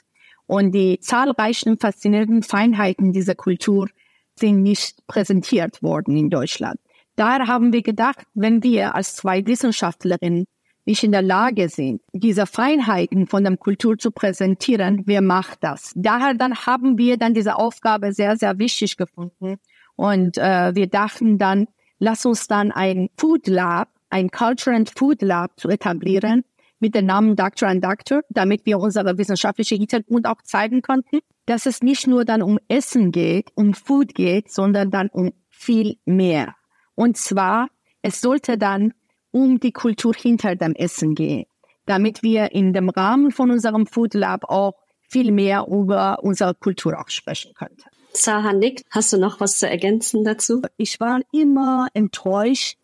Und 0.46 0.72
die 0.72 1.00
zahlreichen 1.00 1.78
faszinierenden 1.78 2.42
Feinheiten 2.42 3.12
dieser 3.12 3.36
Kultur 3.36 3.90
sind 4.40 4.62
nicht 4.62 5.06
präsentiert 5.08 5.82
worden 5.82 6.16
in 6.18 6.30
Deutschland. 6.30 6.80
Daher 7.16 7.48
haben 7.48 7.74
wir 7.74 7.82
gedacht, 7.82 8.26
wenn 8.34 8.62
wir 8.64 8.94
als 8.94 9.16
zwei 9.16 9.46
Wissenschaftlerinnen 9.46 10.46
nicht 10.86 11.04
in 11.04 11.12
der 11.12 11.22
Lage 11.22 11.68
sind, 11.68 12.02
diese 12.14 12.46
Feinheiten 12.46 13.28
von 13.28 13.44
der 13.44 13.58
Kultur 13.58 13.98
zu 13.98 14.12
präsentieren, 14.12 15.04
wer 15.06 15.22
macht 15.22 15.60
das? 15.62 15.92
Daher 15.96 16.34
dann 16.34 16.56
haben 16.56 16.98
wir 16.98 17.18
dann 17.18 17.34
diese 17.34 17.58
Aufgabe 17.58 18.14
sehr, 18.14 18.38
sehr 18.38 18.58
wichtig 18.58 18.96
gefunden. 18.96 19.58
Und 19.96 20.38
äh, 20.38 20.74
wir 20.76 20.88
dachten 20.88 21.38
dann, 21.38 21.68
lass 22.00 22.26
uns 22.26 22.48
dann 22.48 22.72
ein 22.72 23.10
Food 23.18 23.48
Lab, 23.48 23.90
ein 24.10 24.30
Culture 24.30 24.76
and 24.76 24.90
Food 24.90 25.22
Lab 25.22 25.60
zu 25.60 25.68
etablieren 25.68 26.44
mit 26.80 26.96
dem 26.96 27.06
Namen 27.06 27.36
Doctor 27.36 27.70
and 27.70 27.84
Doctor, 27.84 28.22
damit 28.30 28.66
wir 28.66 28.80
unsere 28.80 29.18
wissenschaftliche 29.18 29.76
Hintergrund 29.76 30.28
auch 30.28 30.42
zeigen 30.44 30.82
konnten 30.82 31.20
dass 31.48 31.66
es 31.66 31.82
nicht 31.82 32.06
nur 32.06 32.26
dann 32.26 32.44
um 32.44 32.60
Essen 32.68 33.12
geht, 33.12 33.50
um 33.56 33.74
Food 33.74 34.14
geht, 34.14 34.52
sondern 34.52 34.92
dann 34.92 35.10
um 35.10 35.32
viel 35.50 35.98
mehr. 36.06 36.56
Und 36.94 37.18
zwar, 37.18 37.70
es 38.02 38.22
sollte 38.22 38.58
dann 38.58 38.94
um 39.32 39.60
die 39.60 39.72
Kultur 39.72 40.14
hinter 40.14 40.56
dem 40.56 40.76
Essen 40.76 41.16
gehen, 41.16 41.46
damit 41.86 42.22
wir 42.22 42.52
in 42.52 42.74
dem 42.74 42.90
Rahmen 42.90 43.32
von 43.32 43.50
unserem 43.50 43.88
Food 43.88 44.14
Lab 44.14 44.44
auch 44.44 44.74
viel 45.10 45.32
mehr 45.32 45.66
über 45.70 46.20
unsere 46.22 46.54
Kultur 46.54 47.00
auch 47.00 47.10
sprechen 47.10 47.54
könnten. 47.54 47.84
Zaha 48.12 48.52
nickt. 48.52 48.84
Hast 48.92 49.14
du 49.14 49.18
noch 49.18 49.40
was 49.40 49.58
zu 49.58 49.70
ergänzen 49.70 50.26
dazu? 50.26 50.62
Ich 50.76 51.00
war 51.00 51.22
immer 51.32 51.88
enttäuscht 51.94 52.78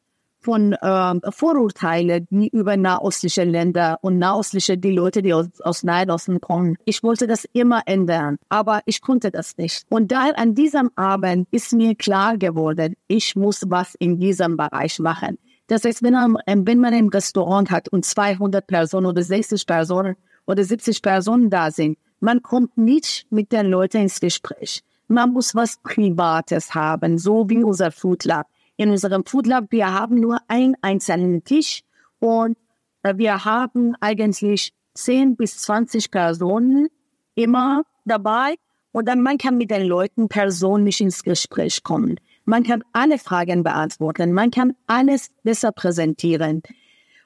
von 0.43 0.75
ähm, 0.81 1.21
Vorurteile 1.29 2.21
die 2.21 2.50
über 2.50 2.77
nahostliche 2.77 3.43
Länder 3.43 3.97
und 4.01 4.17
nahostliche 4.17 4.77
die 4.77 4.91
Leute, 4.91 5.21
die 5.21 5.33
aus, 5.33 5.47
aus 5.62 5.83
Nahosten 5.83 6.41
kommen. 6.41 6.77
Ich 6.85 7.01
wollte 7.03 7.27
das 7.27 7.45
immer 7.53 7.81
ändern, 7.85 8.38
aber 8.50 8.81
ich 8.85 9.01
konnte 9.01 9.31
das 9.31 9.57
nicht. 9.57 9.83
Und 9.89 10.12
daher 10.12 10.38
an 10.38 10.53
diesem 10.53 10.91
Abend 10.95 11.47
ist 11.51 11.73
mir 11.73 11.95
klar 11.95 12.38
geworden, 12.38 12.95
ich 13.07 13.35
muss 13.35 13.63
was 13.67 13.95
in 13.95 14.19
diesem 14.19 14.57
Bereich 14.57 15.00
machen. 15.00 15.38
Das 15.67 15.85
heißt, 15.85 16.03
wenn 16.03 16.13
man, 16.13 16.38
wenn 16.45 16.79
man 16.79 16.93
ein 16.93 17.07
Restaurant 17.07 17.71
hat 17.71 17.89
und 17.89 18.05
200 18.05 18.67
Personen 18.67 19.05
oder 19.05 19.23
60 19.23 19.65
Personen 19.65 20.15
oder 20.45 20.63
70 20.63 21.01
Personen 21.01 21.50
da 21.50 21.71
sind, 21.71 21.97
man 22.19 22.41
kommt 22.41 22.77
nicht 22.77 23.25
mit 23.31 23.51
den 23.51 23.67
Leuten 23.67 23.97
ins 23.97 24.19
Gespräch. 24.19 24.81
Man 25.07 25.31
muss 25.31 25.55
was 25.55 25.77
Privates 25.83 26.73
haben, 26.73 27.17
so 27.17 27.50
wie 27.50 27.63
unser 27.63 27.91
Food 27.91 28.25
Lab. 28.25 28.47
In 28.77 28.89
unserem 28.89 29.25
Food 29.25 29.48
Lab, 29.48 29.65
wir 29.70 29.94
haben 29.94 30.20
nur 30.20 30.39
einen 30.48 30.75
einzelnen 30.82 31.44
Tisch 31.44 31.84
und 32.20 32.58
äh, 33.03 33.15
wir 33.18 33.46
haben 33.46 33.96
eigentlich 34.00 34.74
10 34.96 35.36
bis 35.36 35.58
20 35.60 36.12
Personen 36.12 36.88
immer 37.36 37.84
dabei 38.06 38.56
und 38.92 39.08
dann 39.08 39.22
man 39.22 39.38
kann 39.38 39.58
mit 39.58 39.72
den 39.72 39.88
Leuten 39.88 40.30
persönlich 40.30 41.01
ins 41.01 41.24
Gespräch 41.24 41.84
kommen. 41.84 42.20
Man 42.46 42.63
kann 42.63 42.84
alle 42.92 43.18
Fragen 43.18 43.63
beantworten. 43.63 44.34
Man 44.34 44.51
kann 44.51 44.74
alles 44.86 45.32
besser 45.44 45.72
präsentieren. 45.72 46.62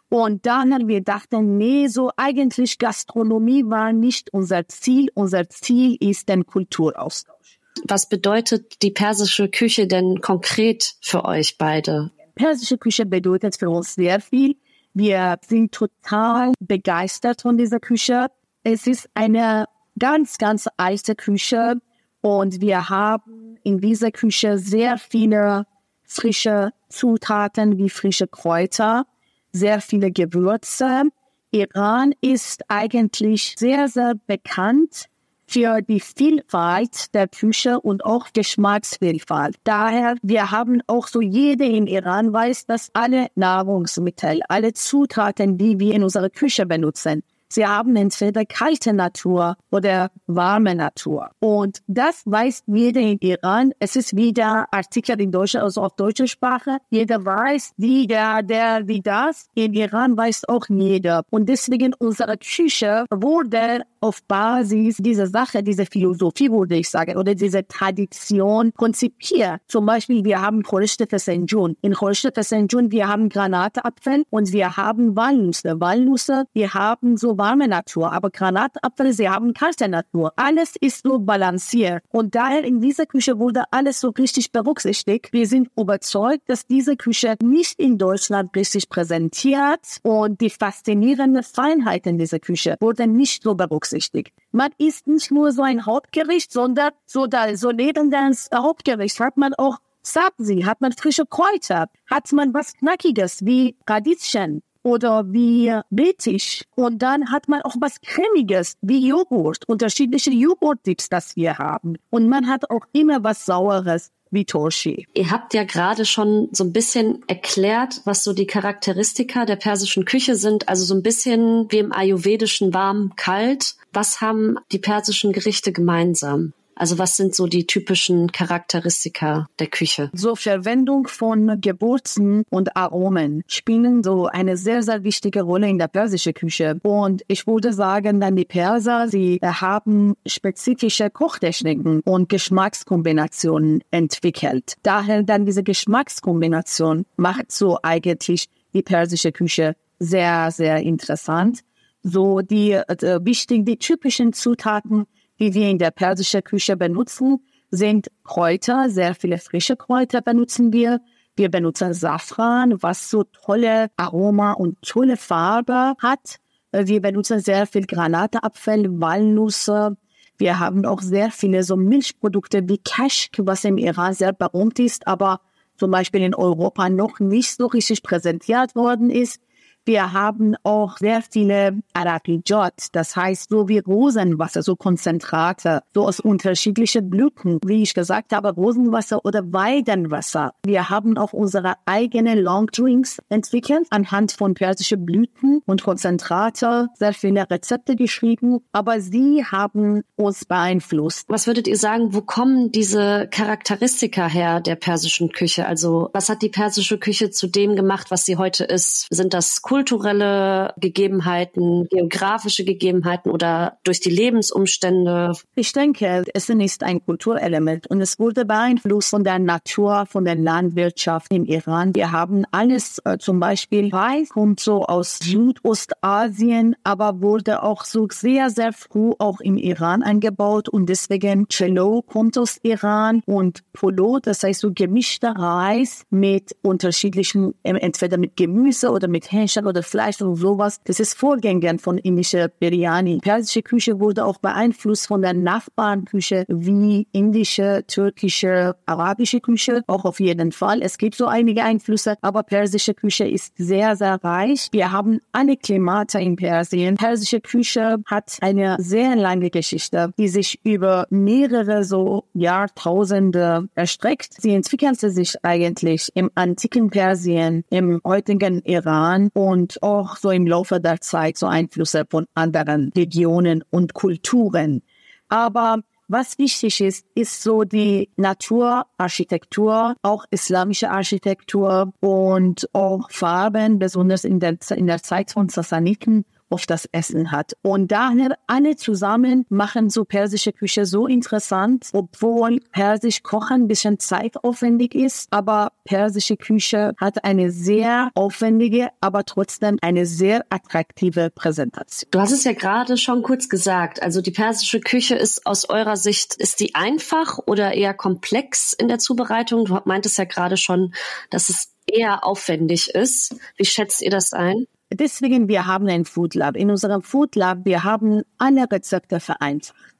Und 0.10 0.46
dann 0.46 0.74
haben 0.74 0.88
wir 0.88 1.00
gedacht, 1.00 1.30
nee, 1.34 1.88
so 1.88 2.12
eigentlich 2.16 2.78
Gastronomie 2.78 3.66
war 3.66 3.92
nicht 3.92 4.32
unser 4.32 4.68
Ziel. 4.68 5.10
Unser 5.14 5.50
Ziel 5.50 5.98
ist 6.00 6.30
der 6.30 6.44
Kulturaustausch. 6.44 7.57
Was 7.86 8.10
bedeutet 8.10 8.82
die 8.82 8.92
persische 8.92 9.50
Küche 9.50 9.88
denn 9.88 10.22
konkret 10.22 10.96
für 11.02 11.26
euch 11.26 11.58
beide? 11.58 12.12
Persische 12.36 12.78
Küche 12.78 13.06
bedeutet 13.06 13.58
für 13.58 13.70
uns 13.70 13.96
sehr 13.96 14.20
viel. 14.20 14.56
Wir 14.94 15.38
sind 15.48 15.72
total 15.72 16.54
begeistert 16.60 17.42
von 17.42 17.58
dieser 17.58 17.80
Küche. 17.80 18.28
Es 18.64 18.88
ist 18.88 19.10
eine 19.14 19.66
ganz, 19.98 20.38
ganz 20.38 20.68
alte 20.78 21.16
Küche 21.16 21.76
und 22.22 22.62
wir 22.62 22.90
haben 22.90 23.58
in 23.64 23.80
dieser 23.80 24.12
Küche 24.12 24.58
sehr 24.58 24.98
viele 24.98 25.66
frische 26.04 26.72
Zutaten 26.90 27.78
wie 27.78 27.90
frische 27.90 28.28
Kräuter, 28.28 29.06
sehr 29.52 29.82
viele 29.82 30.12
Gewürze. 30.12 31.04
Iran 31.52 32.14
ist 32.22 32.64
eigentlich 32.70 33.56
sehr, 33.58 33.88
sehr 33.88 34.16
bekannt 34.28 35.08
für 35.48 35.82
die 35.82 36.00
Vielfalt 36.00 37.14
der 37.14 37.28
Küche 37.28 37.80
und 37.80 38.04
auch 38.04 38.28
Geschmacksvielfalt. 38.34 39.56
Daher, 39.64 40.16
wir 40.22 40.52
haben 40.52 40.82
auch 40.88 41.08
so 41.08 41.22
jede 41.22 41.66
im 41.66 41.88
Iran 41.88 42.34
weiß, 42.34 42.66
dass 42.66 42.90
alle 42.94 43.28
Nahrungsmittel, 43.36 44.42
alle 44.50 44.74
Zutaten, 44.74 45.58
die 45.58 45.80
wir 45.80 45.96
in 45.96 46.04
unserer 46.04 46.30
Küche 46.30 46.66
benutzen, 46.66 47.24
Sie 47.50 47.66
haben 47.66 47.96
entweder 47.96 48.46
kalte 48.46 48.94
Natur 48.94 49.56
oder 49.72 50.12
warme 50.28 50.76
Natur. 50.76 51.30
Und 51.40 51.80
das 51.88 52.24
weiß 52.26 52.64
jeder 52.68 53.02
in 53.02 53.18
Iran. 53.20 53.72
Es 53.80 53.96
ist 53.96 54.16
wieder 54.16 54.68
Artikel 54.72 55.20
in 55.22 55.32
Deutsch, 55.32 55.56
also 55.56 55.82
auf 55.82 55.96
deutscher 55.96 56.28
Sprache. 56.28 56.78
Jeder 56.90 57.24
weiß, 57.24 57.74
wie 57.78 58.06
der, 58.08 58.44
der, 58.44 58.88
wie 58.88 59.02
das. 59.02 59.48
In 59.56 59.74
Iran 59.74 60.18
weiß 60.18 60.50
auch 60.50 60.66
jeder. 60.70 61.24
Und 61.30 61.48
deswegen 61.48 61.94
unsere 61.94 62.38
Küche 62.38 63.06
wurde 63.10 63.84
auf 64.02 64.24
Basis 64.24 64.98
dieser 64.98 65.28
Sache, 65.28 65.64
dieser 65.64 65.86
Philosophie, 65.86 66.52
würde 66.52 66.76
ich 66.76 66.90
sagen, 66.90 67.18
oder 67.18 67.34
dieser 67.34 67.68
Tradition 67.68 68.72
konzipiert. 68.76 69.62
Zum 69.68 69.86
Beispiel, 69.86 70.24
wir 70.24 70.42
haben 70.42 70.64
Khoreshte 70.64 71.08
Fesenjun. 71.08 71.78
In 71.82 71.94
Khoreshte 71.94 72.32
Fesenjun, 72.34 72.92
wir 72.92 73.08
haben 73.08 73.30
Granatapfel 73.30 74.24
und 74.30 74.52
wir 74.52 74.78
haben 74.78 75.16
Walnüsse. 75.16 75.80
Walnüsse, 75.80 76.46
wir 76.54 76.74
haben 76.74 77.18
so 77.18 77.37
warme 77.38 77.68
Natur, 77.68 78.12
aber 78.12 78.30
Granatapfel, 78.30 79.14
sie 79.14 79.30
haben 79.30 79.54
kalte 79.54 79.88
Natur. 79.88 80.34
Alles 80.36 80.76
ist 80.80 81.04
so 81.04 81.20
balanciert. 81.20 82.04
Und 82.10 82.36
daher 82.36 82.64
in 82.64 82.82
dieser 82.82 83.06
Küche 83.06 83.40
wurde 83.40 83.64
alles 83.72 84.00
so 84.00 84.10
richtig 84.10 84.52
berücksichtigt. 84.52 85.32
Wir 85.32 85.48
sind 85.48 85.70
überzeugt, 85.78 86.50
dass 86.50 86.66
diese 86.66 86.96
Küche 86.96 87.36
nicht 87.42 87.80
in 87.80 87.98
Deutschland 87.98 88.56
richtig 88.56 88.90
präsentiert 88.90 89.80
und 90.04 90.42
die 90.42 90.50
faszinierenden 90.50 91.44
Feinheiten 91.44 92.18
dieser 92.18 92.40
Küche 92.40 92.78
wurden 92.80 93.14
nicht 93.14 93.44
so 93.44 93.56
berücksichtigt. 93.56 94.34
Man 94.52 94.72
isst 94.78 95.08
nicht 95.08 95.32
nur 95.32 95.52
so 95.52 95.62
ein 95.62 95.86
Hauptgericht, 95.86 96.52
sondern 96.52 96.92
so 97.06 97.28
da, 97.28 97.56
so 97.56 97.72
neben 97.72 98.12
das 98.12 98.50
Hauptgericht 98.54 99.20
hat 99.20 99.38
man 99.38 99.54
auch 99.54 99.78
Sabzi, 100.08 100.62
hat 100.62 100.80
man 100.80 100.94
frische 100.94 101.26
Kräuter, 101.26 101.90
hat 102.10 102.32
man 102.32 102.54
was 102.54 102.74
Knackiges 102.76 103.46
wie 103.46 103.76
Radieschen, 103.86 104.64
oder 104.88 105.32
wie 105.32 105.74
Beetisch. 105.90 106.64
Und 106.76 107.02
dann 107.02 107.32
hat 107.32 107.48
man 107.50 107.62
auch 107.62 107.76
was 107.80 108.00
Cremiges 108.02 108.78
wie 108.82 109.06
Joghurt, 109.06 109.68
unterschiedliche 109.68 110.32
Joghurt-Dips, 110.32 111.10
das 111.10 111.36
wir 111.36 111.58
haben. 111.58 111.98
Und 112.10 112.30
man 112.30 112.48
hat 112.48 112.70
auch 112.70 112.86
immer 112.94 113.24
was 113.24 113.46
Saueres 113.46 114.12
wie 114.32 114.46
Torshi. 114.46 115.08
Ihr 115.14 115.32
habt 115.32 115.54
ja 115.54 115.64
gerade 115.64 116.06
schon 116.06 116.50
so 116.52 116.64
ein 116.64 116.74
bisschen 116.74 117.24
erklärt, 117.28 118.02
was 118.06 118.24
so 118.24 118.34
die 118.34 118.48
Charakteristika 118.48 119.46
der 119.46 119.56
persischen 119.56 120.06
Küche 120.06 120.36
sind. 120.36 120.70
Also 120.70 120.86
so 120.86 120.96
ein 120.96 121.04
bisschen 121.04 121.72
wie 121.72 121.80
im 121.80 121.92
ayurvedischen 121.92 122.74
warm, 122.74 123.14
kalt. 123.16 123.76
Was 123.94 124.22
haben 124.22 124.58
die 124.72 124.80
persischen 124.80 125.34
Gerichte 125.34 125.72
gemeinsam? 125.72 126.54
Also 126.80 127.00
was 127.00 127.18
sind 127.18 127.34
so 127.34 127.48
die 127.48 127.66
typischen 127.66 128.32
Charakteristika 128.32 129.48
der 129.58 129.68
Küche? 129.68 130.12
So 130.14 130.36
Verwendung 130.36 131.08
von 131.08 131.60
Gewürzen 131.60 132.44
und 132.50 132.76
Aromen 132.76 133.44
spielen 133.48 134.04
so 134.04 134.28
eine 134.28 134.58
sehr, 134.58 134.84
sehr 134.84 135.04
wichtige 135.04 135.42
Rolle 135.42 135.68
in 135.68 135.80
der 135.80 135.88
persischen 135.88 136.36
Küche. 136.36 136.80
Und 136.84 137.24
ich 137.28 137.48
würde 137.48 137.74
sagen, 137.74 138.20
dann 138.20 138.36
die 138.36 138.46
Perser, 138.46 139.08
sie 139.08 139.40
haben 139.42 140.16
spezifische 140.26 141.10
Kochtechniken 141.10 142.02
und 142.02 142.30
Geschmackskombinationen 142.30 143.84
entwickelt. 143.90 144.76
Daher 144.84 145.24
dann 145.24 145.46
diese 145.46 145.64
Geschmackskombination 145.64 147.06
macht 147.16 147.52
so 147.52 147.80
eigentlich 147.82 148.50
die 148.74 148.84
persische 148.84 149.32
Küche 149.32 149.76
sehr, 149.98 150.52
sehr 150.52 150.78
interessant. 150.78 151.62
So 152.04 152.42
die 152.42 152.74
äh, 152.74 153.20
wichtigen, 153.24 153.66
die 153.66 153.78
typischen 153.78 154.32
Zutaten 154.32 155.08
die 155.40 155.54
wir 155.54 155.70
in 155.70 155.78
der 155.78 155.92
persischen 155.92 156.44
Küche 156.44 156.78
benutzen, 156.78 157.40
sind 157.70 158.10
Kräuter, 158.24 158.90
sehr 158.90 159.16
viele 159.16 159.38
frische 159.38 159.76
Kräuter 159.76 160.22
benutzen 160.22 160.72
wir. 160.72 161.02
Wir 161.36 161.50
benutzen 161.50 161.94
Safran, 161.94 162.82
was 162.82 163.10
so 163.10 163.24
tolle 163.24 163.90
Aroma 163.98 164.54
und 164.54 164.82
tolle 164.82 165.18
Farbe 165.18 165.94
hat. 166.02 166.38
Wir 166.72 167.02
benutzen 167.02 167.40
sehr 167.40 167.68
viel 167.68 167.86
Granatapfel, 167.86 169.00
Walnüsse. 169.00 169.98
Wir 170.38 170.60
haben 170.60 170.86
auch 170.86 171.02
sehr 171.02 171.32
viele 171.32 171.64
so 171.64 171.76
Milchprodukte 171.76 172.68
wie 172.70 172.78
Kashk, 172.78 173.38
was 173.40 173.64
im 173.66 173.78
Iran 173.78 174.14
sehr 174.14 174.34
berühmt 174.34 174.80
ist, 174.80 175.08
aber 175.08 175.42
zum 175.78 175.92
Beispiel 175.92 176.22
in 176.22 176.36
Europa 176.36 176.90
noch 176.90 177.20
nicht 177.20 177.56
so 177.56 177.68
richtig 177.68 178.04
präsentiert 178.04 178.76
worden 178.76 179.10
ist. 179.10 179.42
Wir 179.88 180.12
haben 180.12 180.56
auch 180.64 180.98
sehr 180.98 181.22
viele 181.22 181.80
Arachidot, 181.94 182.74
das 182.92 183.16
heißt 183.16 183.50
so 183.50 183.70
wie 183.70 183.80
Rosenwasser, 183.80 184.62
so 184.62 184.76
Konzentrate, 184.76 185.82
so 185.94 186.06
aus 186.06 186.20
unterschiedlichen 186.20 187.10
Blüten, 187.10 187.60
wie 187.66 187.84
ich 187.84 187.94
gesagt 187.94 188.34
habe, 188.34 188.50
Rosenwasser 188.50 189.24
oder 189.24 189.54
Weidenwasser. 189.54 190.52
Wir 190.66 190.90
haben 190.90 191.18
auch 191.18 191.32
unsere 191.32 191.76
eigenen 191.86 192.38
Longdrinks 192.38 193.20
entwickelt 193.30 193.88
anhand 193.90 194.34
von 194.34 194.56
persischen 194.56 195.06
Blüten 195.06 195.62
und 195.66 195.86
Konzentrate, 195.86 196.90
sehr 196.96 197.14
viele 197.14 197.50
Rezepte 197.50 197.96
geschrieben, 197.96 198.60
aber 198.74 199.00
sie 199.00 199.46
haben 199.46 200.02
uns 200.18 200.44
beeinflusst. 200.44 201.30
Was 201.30 201.48
würdet 201.48 201.66
ihr 201.66 201.78
sagen, 201.78 202.14
wo 202.14 202.20
kommen 202.20 202.74
diese 202.74 203.30
Charakteristika 203.32 204.28
her 204.28 204.60
der 204.60 204.76
persischen 204.76 205.32
Küche? 205.32 205.66
Also 205.66 206.10
was 206.12 206.28
hat 206.28 206.42
die 206.42 206.50
persische 206.50 206.98
Küche 206.98 207.30
zu 207.30 207.48
dem 207.48 207.78
gemacht, 207.78 208.12
was 208.12 208.26
sie 208.26 208.36
heute 208.36 208.66
ist? 208.66 209.08
Sind 209.10 209.34
das 209.34 209.62
Kultur 209.62 209.77
kulturelle 209.78 210.74
Gegebenheiten, 210.78 211.88
geografische 211.92 212.66
Gegebenheiten 212.66 213.30
oder 213.30 213.78
durch 213.84 214.00
die 214.00 214.10
Lebensumstände? 214.10 215.34
Ich 215.54 215.72
denke, 215.72 216.24
Essen 216.34 216.62
ist 216.62 216.82
ein 216.82 217.06
Kulturelement 217.06 217.86
und 217.86 218.02
es 218.02 218.18
wurde 218.18 218.44
beeinflusst 218.44 219.12
von 219.12 219.24
der 219.24 219.38
Natur, 219.38 220.08
von 220.08 220.26
der 220.26 220.34
Landwirtschaft 220.34 221.32
im 221.32 221.46
Iran. 221.46 221.94
Wir 221.94 222.12
haben 222.12 222.44
alles, 222.50 223.00
äh, 223.06 223.20
zum 223.20 223.40
Beispiel 223.40 223.94
Reis 223.94 224.30
kommt 224.30 224.60
so 224.60 224.84
aus 224.84 225.20
Südostasien, 225.20 226.76
aber 226.84 227.22
wurde 227.22 227.62
auch 227.62 227.86
so 227.86 228.08
sehr, 228.12 228.50
sehr 228.50 228.74
früh 228.74 229.12
auch 229.20 229.42
im 229.42 229.58
Iran 229.58 230.02
angebaut 230.02 230.70
und 230.70 230.88
deswegen 230.90 231.50
Cello 231.50 232.02
kommt 232.02 232.36
aus 232.40 232.58
Iran 232.64 233.22
und 233.28 233.62
Polo, 233.74 234.18
das 234.20 234.42
heißt 234.42 234.62
so 234.62 234.72
gemischter 234.74 235.36
Reis 235.36 236.02
mit 236.10 236.56
unterschiedlichen, 236.64 237.54
entweder 237.62 238.18
mit 238.18 238.36
Gemüse 238.36 238.90
oder 238.90 239.08
mit 239.08 239.32
Hähnchen 239.32 239.67
oder 239.68 239.84
Fleisch 239.84 240.22
und 240.22 240.36
sowas. 240.36 240.80
Das 240.86 241.00
ist 241.00 241.14
Vorgänger 241.14 241.78
von 241.80 241.98
indischer 241.98 242.48
Biryani. 242.48 243.20
Persische 243.22 243.62
Küche 243.62 244.00
wurde 244.00 244.26
auch 244.26 244.38
beeinflusst 244.40 245.08
von 245.08 245.22
der 245.22 245.34
Nachbarnküche 245.34 246.46
wie 246.48 247.08
indische, 247.12 247.84
türkische, 247.88 248.76
arabische 248.86 249.40
Küche. 249.40 249.84
Auch 249.88 250.06
auf 250.06 250.20
jeden 250.20 250.52
Fall. 250.52 250.82
Es 250.82 250.98
gibt 250.98 251.16
so 251.16 251.28
einige 251.28 251.64
Einflüsse, 251.64 252.16
aber 252.22 252.44
persische 252.44 252.94
Küche 252.94 253.28
ist 253.28 253.54
sehr, 253.58 253.96
sehr 253.96 254.24
reich. 254.24 254.70
Wir 254.72 254.92
haben 254.92 255.20
alle 255.32 255.58
Klimate 255.58 256.20
in 256.20 256.36
Persien. 256.36 256.96
Persische 256.96 257.42
Küche 257.42 257.98
hat 258.06 258.38
eine 258.42 258.78
sehr 258.80 259.16
lange 259.16 259.50
Geschichte, 259.50 260.14
die 260.18 260.28
sich 260.28 260.60
über 260.64 261.08
mehrere 261.10 261.84
so 261.84 262.26
Jahrtausende 262.34 263.68
erstreckt. 263.76 264.42
Sie 264.42 264.54
entwickelte 264.54 265.10
sich 265.10 265.36
eigentlich 265.44 266.10
im 266.14 266.32
antiken 266.36 266.90
Persien, 266.90 267.64
im 267.70 268.02
heutigen 268.06 268.62
Iran 268.64 269.30
und 269.34 269.57
auch 269.82 270.18
so 270.18 270.30
im 270.32 270.48
Laufe 270.48 270.80
der 270.80 271.02
Zeit 271.02 271.38
so 271.38 271.48
Einflüsse 271.48 272.06
von 272.10 272.26
anderen 272.34 272.92
Regionen 272.96 273.64
und 273.70 273.94
Kulturen. 273.94 274.82
Aber 275.30 275.80
was 276.08 276.38
wichtig 276.38 276.80
ist, 276.80 277.06
ist 277.16 277.44
so 277.44 277.64
die 277.64 278.10
Naturarchitektur, 278.16 279.96
auch 280.02 280.26
islamische 280.32 280.90
Architektur 280.90 281.92
und 282.00 282.70
auch 282.72 283.12
Farben, 283.12 283.78
besonders 283.78 284.24
in 284.24 284.40
der, 284.40 284.58
in 284.76 284.88
der 284.88 285.04
Zeit 285.04 285.32
von 285.32 285.50
Sassaniten 285.50 286.24
auf 286.50 286.66
das 286.66 286.88
Essen 286.92 287.32
hat. 287.32 287.54
Und 287.62 287.92
daher 287.92 288.38
alle 288.48 288.76
zusammen 288.76 289.46
machen 289.50 289.90
so 289.90 290.06
persische 290.06 290.54
Küche 290.54 290.86
so 290.86 291.08
interessant, 291.08 291.90
obwohl 291.94 292.60
persisch 292.72 293.24
Kochen 293.24 293.64
ein 293.64 293.68
bisschen 293.68 294.00
zeitaufwendig 294.00 294.96
ist, 294.96 295.28
aber 295.32 295.72
persische 295.84 296.38
Küche 296.38 296.94
hat 296.98 297.24
eine 297.24 297.52
sehr 297.52 298.12
aufwendige, 298.16 298.90
aber 299.02 299.26
trotzdem 299.26 299.78
eine 299.82 300.06
sehr 300.06 300.46
attraktive 300.50 301.30
Präsentation. 301.30 302.10
Du 302.12 302.20
hast 302.20 302.32
es 302.32 302.44
ja 302.44 302.54
gerade 302.54 302.98
schon 302.98 303.24
kurz 303.24 303.50
gesagt, 303.50 304.02
also 304.02 304.22
die 304.22 304.32
persische 304.32 304.80
Küche 304.80 305.16
ist 305.16 305.46
aus 305.46 305.70
eurer 305.70 305.98
Sicht, 305.98 306.36
ist 306.36 306.60
die 306.60 306.76
einfach 306.76 307.40
oder 307.46 307.74
eher 307.74 307.94
komplex 307.94 308.74
in 308.74 308.88
der 308.88 309.00
Zubereitung? 309.00 309.66
Du 309.66 309.80
meintest 309.86 310.18
ja 310.18 310.26
gerade 310.26 310.58
schon, 310.58 310.94
dass 311.30 311.50
es 311.50 311.74
eher 311.86 312.26
aufwendig 312.26 312.90
ist. 312.90 313.36
Wie 313.56 313.66
schätzt 313.66 314.02
ihr 314.02 314.12
das 314.12 314.34
ein? 314.34 314.68
Deswegen, 314.92 315.48
wir 315.48 315.66
haben 315.68 315.88
ein 315.88 316.06
Food 316.06 316.36
Lab. 316.36 316.56
In 316.56 316.72
unserem 316.72 317.02
Food 317.02 317.36
Lab, 317.36 317.60
wir 317.66 317.84
haben 317.84 318.22
alle 318.38 318.66
Rezepte 318.72 319.20
vereinfacht. 319.20 319.96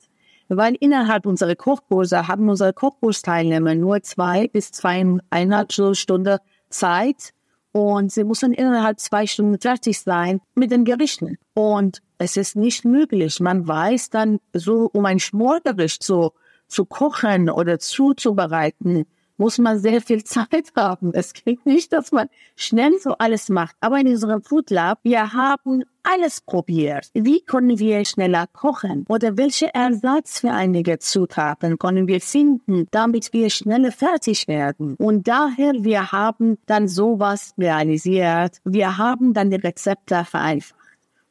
Weil 0.50 0.76
innerhalb 0.80 1.26
unserer 1.26 1.56
Kochkurse 1.56 2.28
haben 2.28 2.48
unsere 2.48 2.72
Kochkursteilnehmer 2.72 3.76
nur 3.76 4.02
zwei 4.04 4.48
bis 4.48 4.72
zweieinhalb 4.72 5.74
Stunden 5.74 6.38
Zeit 6.70 7.34
und 7.74 8.12
sie 8.12 8.24
müssen 8.24 8.54
innerhalb 8.54 9.00
zwei 9.00 9.28
Stunden 9.28 9.60
fertig 9.60 10.00
sein 10.00 10.40
mit 10.56 10.72
den 10.72 10.86
Gerichten. 10.86 11.38
Und 11.54 12.02
es 12.18 12.38
ist 12.38 12.56
nicht 12.56 12.86
möglich. 12.86 13.40
Man 13.40 13.68
weiß 13.68 14.10
dann 14.10 14.40
so, 14.54 14.90
um 14.94 15.06
ein 15.06 15.20
Schmorgericht 15.20 16.02
so 16.02 16.34
zu 16.68 16.86
kochen 16.86 17.50
oder 17.50 17.78
zuzubereiten, 17.78 19.06
muss 19.38 19.58
man 19.58 19.80
sehr 19.80 20.02
viel 20.02 20.24
Zeit 20.24 20.72
haben. 20.76 21.12
Es 21.14 21.34
geht 21.34 21.66
nicht, 21.66 21.94
dass 21.94 22.12
man 22.12 22.28
schnell 22.56 22.94
so 23.00 23.16
alles 23.18 23.50
macht. 23.50 23.76
Aber 23.80 24.00
in 24.00 24.08
unserem 24.08 24.42
Food 24.42 24.70
Lab, 24.70 25.00
wir 25.04 25.34
haben 25.34 25.84
alles 26.04 26.42
probiert. 26.42 27.10
Wie 27.14 27.42
können 27.42 27.80
wir 27.80 28.06
schneller 28.06 28.48
kochen? 28.48 29.06
Oder 29.10 29.38
welche 29.38 29.74
Ersatz 29.74 30.40
für 30.40 30.52
einige 30.52 31.00
Zutaten 31.00 31.78
können 31.78 32.08
wir 32.08 32.22
finden, 32.22 32.88
damit 32.92 33.34
wir 33.34 33.50
schneller 33.50 33.92
fertig 33.92 34.48
werden? 34.48 34.96
Und 34.96 35.28
daher, 35.28 35.74
wir 35.80 36.12
haben 36.12 36.58
dann 36.66 36.88
sowas 36.88 37.54
realisiert. 37.58 38.60
Wir 38.64 38.98
haben 38.98 39.34
dann 39.34 39.50
die 39.50 39.58
Rezepte 39.58 40.24
vereinfacht. 40.24 40.77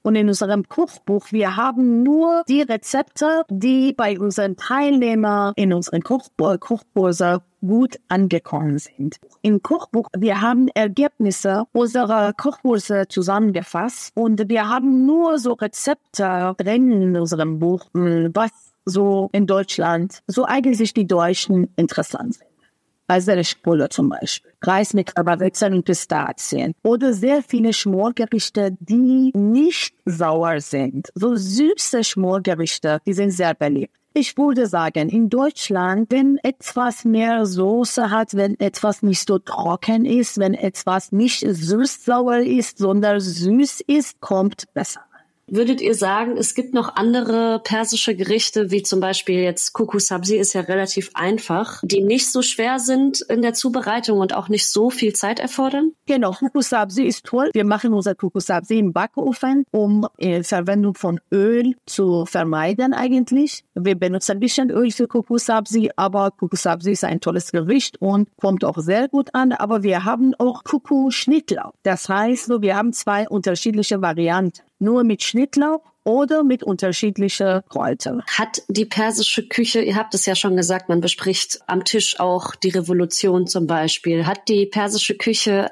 Und 0.06 0.14
in 0.14 0.28
unserem 0.28 0.68
Kochbuch, 0.68 1.32
wir 1.32 1.56
haben 1.56 2.04
nur 2.04 2.44
die 2.48 2.62
Rezepte, 2.62 3.42
die 3.50 3.92
bei 3.92 4.20
unseren 4.20 4.56
Teilnehmern 4.56 5.52
in 5.56 5.72
unseren 5.72 6.00
Koch 6.00 6.28
Kochkurse 6.60 7.42
gut 7.60 7.98
angekommen 8.06 8.78
sind. 8.78 9.16
Im 9.42 9.64
Kochbuch, 9.64 10.06
wir 10.16 10.40
haben 10.40 10.68
Ergebnisse 10.68 11.64
unserer 11.72 12.32
Kochkurse 12.34 13.08
zusammengefasst 13.08 14.12
und 14.14 14.48
wir 14.48 14.68
haben 14.68 15.06
nur 15.06 15.40
so 15.40 15.54
Rezepte 15.54 16.54
drin 16.56 17.02
in 17.02 17.16
unserem 17.16 17.58
Buch, 17.58 17.86
was 17.92 18.52
so 18.84 19.28
in 19.32 19.48
Deutschland, 19.48 20.20
so 20.28 20.44
eigentlich 20.44 20.94
die 20.94 21.08
Deutschen 21.08 21.72
interessant 21.74 22.34
sind. 22.34 22.55
Der 23.08 23.44
Spulle 23.44 23.88
zum 23.88 24.08
Beispiel. 24.08 24.52
Reis 24.62 24.92
mit 24.92 25.12
Wechseln 25.16 25.74
und 25.74 25.84
Pistazien. 25.84 26.74
Oder 26.82 27.12
sehr 27.12 27.42
viele 27.42 27.72
Schmorgerichte, 27.72 28.76
die 28.80 29.30
nicht 29.34 29.94
sauer 30.04 30.60
sind. 30.60 31.08
So 31.14 31.36
süße 31.36 32.02
Schmorgerichte, 32.02 33.00
die 33.06 33.12
sind 33.12 33.30
sehr 33.30 33.54
beliebt. 33.54 33.94
Ich 34.18 34.38
würde 34.38 34.66
sagen, 34.66 35.10
in 35.10 35.28
Deutschland, 35.28 36.10
wenn 36.10 36.38
etwas 36.42 37.04
mehr 37.04 37.44
Soße 37.44 38.10
hat, 38.10 38.34
wenn 38.34 38.58
etwas 38.58 39.02
nicht 39.02 39.28
so 39.28 39.38
trocken 39.38 40.06
ist, 40.06 40.38
wenn 40.38 40.54
etwas 40.54 41.12
nicht 41.12 41.40
süß-sauer 41.46 42.38
ist, 42.38 42.78
sondern 42.78 43.20
süß 43.20 43.82
ist, 43.86 44.18
kommt 44.20 44.72
besser. 44.72 45.02
Würdet 45.48 45.80
ihr 45.80 45.94
sagen, 45.94 46.36
es 46.36 46.56
gibt 46.56 46.74
noch 46.74 46.96
andere 46.96 47.60
persische 47.62 48.16
Gerichte, 48.16 48.72
wie 48.72 48.82
zum 48.82 48.98
Beispiel 48.98 49.38
jetzt 49.38 49.72
Kuku 49.74 50.00
Sabzi 50.00 50.36
ist 50.36 50.54
ja 50.54 50.62
relativ 50.62 51.10
einfach, 51.14 51.80
die 51.84 52.02
nicht 52.02 52.32
so 52.32 52.42
schwer 52.42 52.80
sind 52.80 53.20
in 53.20 53.42
der 53.42 53.54
Zubereitung 53.54 54.18
und 54.18 54.34
auch 54.34 54.48
nicht 54.48 54.66
so 54.66 54.90
viel 54.90 55.12
Zeit 55.12 55.38
erfordern? 55.38 55.92
Genau, 56.06 56.32
Kuku 56.32 56.62
Sabzi 56.62 57.04
ist 57.04 57.24
toll. 57.24 57.50
Wir 57.52 57.64
machen 57.64 57.94
unser 57.94 58.16
Kuku 58.16 58.40
Sabzi 58.40 58.76
im 58.80 58.92
Backofen, 58.92 59.64
um 59.70 60.08
äh, 60.18 60.42
Verwendung 60.42 60.96
von 60.96 61.20
Öl 61.32 61.76
zu 61.86 62.26
vermeiden 62.26 62.92
eigentlich. 62.92 63.62
Wir 63.76 63.94
benutzen 63.94 64.32
ein 64.32 64.40
bisschen 64.40 64.70
Öl 64.70 64.90
für 64.90 65.06
Kuku 65.06 65.38
Sabzi, 65.38 65.92
aber 65.94 66.32
Kuku 66.32 66.56
Sabzi 66.56 66.90
ist 66.90 67.04
ein 67.04 67.20
tolles 67.20 67.52
Gericht 67.52 68.02
und 68.02 68.28
kommt 68.36 68.64
auch 68.64 68.78
sehr 68.78 69.06
gut 69.06 69.32
an. 69.32 69.52
Aber 69.52 69.84
wir 69.84 70.04
haben 70.04 70.34
auch 70.38 70.64
Kuku 70.64 71.12
Schnittlauch. 71.12 71.72
Das 71.84 72.08
heißt, 72.08 72.50
wir 72.60 72.76
haben 72.76 72.92
zwei 72.92 73.28
unterschiedliche 73.28 74.02
Varianten 74.02 74.62
nur 74.78 75.04
mit 75.04 75.22
Schnittlauch 75.22 75.82
oder 76.04 76.44
mit 76.44 76.62
unterschiedlicher 76.62 77.62
Kräuter. 77.68 78.22
Hat 78.28 78.62
die 78.68 78.84
persische 78.84 79.46
Küche, 79.48 79.80
ihr 79.80 79.96
habt 79.96 80.14
es 80.14 80.24
ja 80.24 80.36
schon 80.36 80.56
gesagt, 80.56 80.88
man 80.88 81.00
bespricht 81.00 81.60
am 81.66 81.84
Tisch 81.84 82.20
auch 82.20 82.54
die 82.54 82.68
Revolution 82.68 83.48
zum 83.48 83.66
Beispiel. 83.66 84.24
Hat 84.24 84.48
die 84.48 84.66
persische 84.66 85.16
Küche 85.16 85.68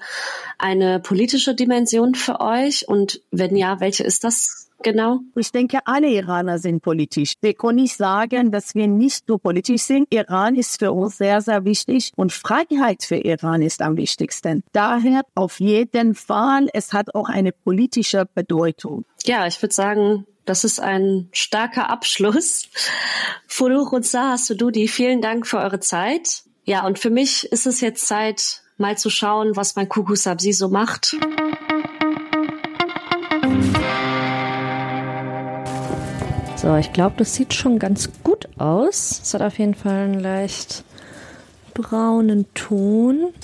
eine 0.58 0.98
politische 0.98 1.54
Dimension 1.54 2.16
für 2.16 2.40
euch? 2.40 2.88
Und 2.88 3.20
wenn 3.30 3.56
ja, 3.56 3.78
welche 3.78 4.02
ist 4.02 4.24
das? 4.24 4.63
Genau. 4.82 5.20
Ich 5.36 5.50
denke, 5.52 5.78
alle 5.86 6.08
Iraner 6.08 6.58
sind 6.58 6.82
politisch. 6.82 7.34
Wir 7.40 7.54
können 7.54 7.76
nicht 7.76 7.96
sagen, 7.96 8.50
dass 8.50 8.74
wir 8.74 8.86
nicht 8.86 9.24
so 9.26 9.38
politisch 9.38 9.82
sind. 9.82 10.12
Iran 10.12 10.56
ist 10.56 10.78
für 10.78 10.92
uns 10.92 11.18
sehr, 11.18 11.40
sehr 11.40 11.64
wichtig 11.64 12.12
und 12.16 12.32
Freiheit 12.32 13.02
für 13.02 13.16
Iran 13.16 13.62
ist 13.62 13.80
am 13.80 13.96
wichtigsten. 13.96 14.62
Daher 14.72 15.22
auf 15.34 15.60
jeden 15.60 16.14
Fall, 16.14 16.68
es 16.72 16.92
hat 16.92 17.14
auch 17.14 17.28
eine 17.28 17.52
politische 17.52 18.26
Bedeutung. 18.34 19.04
Ja, 19.24 19.46
ich 19.46 19.60
würde 19.62 19.74
sagen, 19.74 20.26
das 20.44 20.64
ist 20.64 20.80
ein 20.80 21.28
starker 21.32 21.88
Abschluss. 21.88 22.68
Furuch 23.46 23.92
und 23.92 24.04
Sahasududi, 24.04 24.88
vielen 24.88 25.22
Dank 25.22 25.46
für 25.46 25.58
eure 25.58 25.80
Zeit. 25.80 26.44
Ja, 26.64 26.86
und 26.86 26.98
für 26.98 27.10
mich 27.10 27.50
ist 27.52 27.66
es 27.66 27.80
jetzt 27.80 28.06
Zeit, 28.06 28.62
mal 28.76 28.98
zu 28.98 29.10
schauen, 29.10 29.56
was 29.56 29.76
mein 29.76 29.88
Kukusabsi 29.88 30.52
so 30.52 30.68
macht. 30.68 31.16
So, 36.64 36.76
ich 36.76 36.94
glaube, 36.94 37.16
das 37.18 37.34
sieht 37.34 37.52
schon 37.52 37.78
ganz 37.78 38.08
gut 38.22 38.48
aus. 38.56 39.20
Es 39.22 39.34
hat 39.34 39.42
auf 39.42 39.58
jeden 39.58 39.74
Fall 39.74 40.04
einen 40.04 40.18
leicht 40.18 40.82
braunen 41.74 42.46
Ton. 42.54 43.34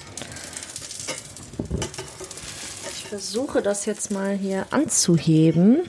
Ich 2.94 3.04
versuche 3.04 3.60
das 3.60 3.84
jetzt 3.84 4.10
mal 4.10 4.34
hier 4.34 4.64
anzuheben. 4.70 5.82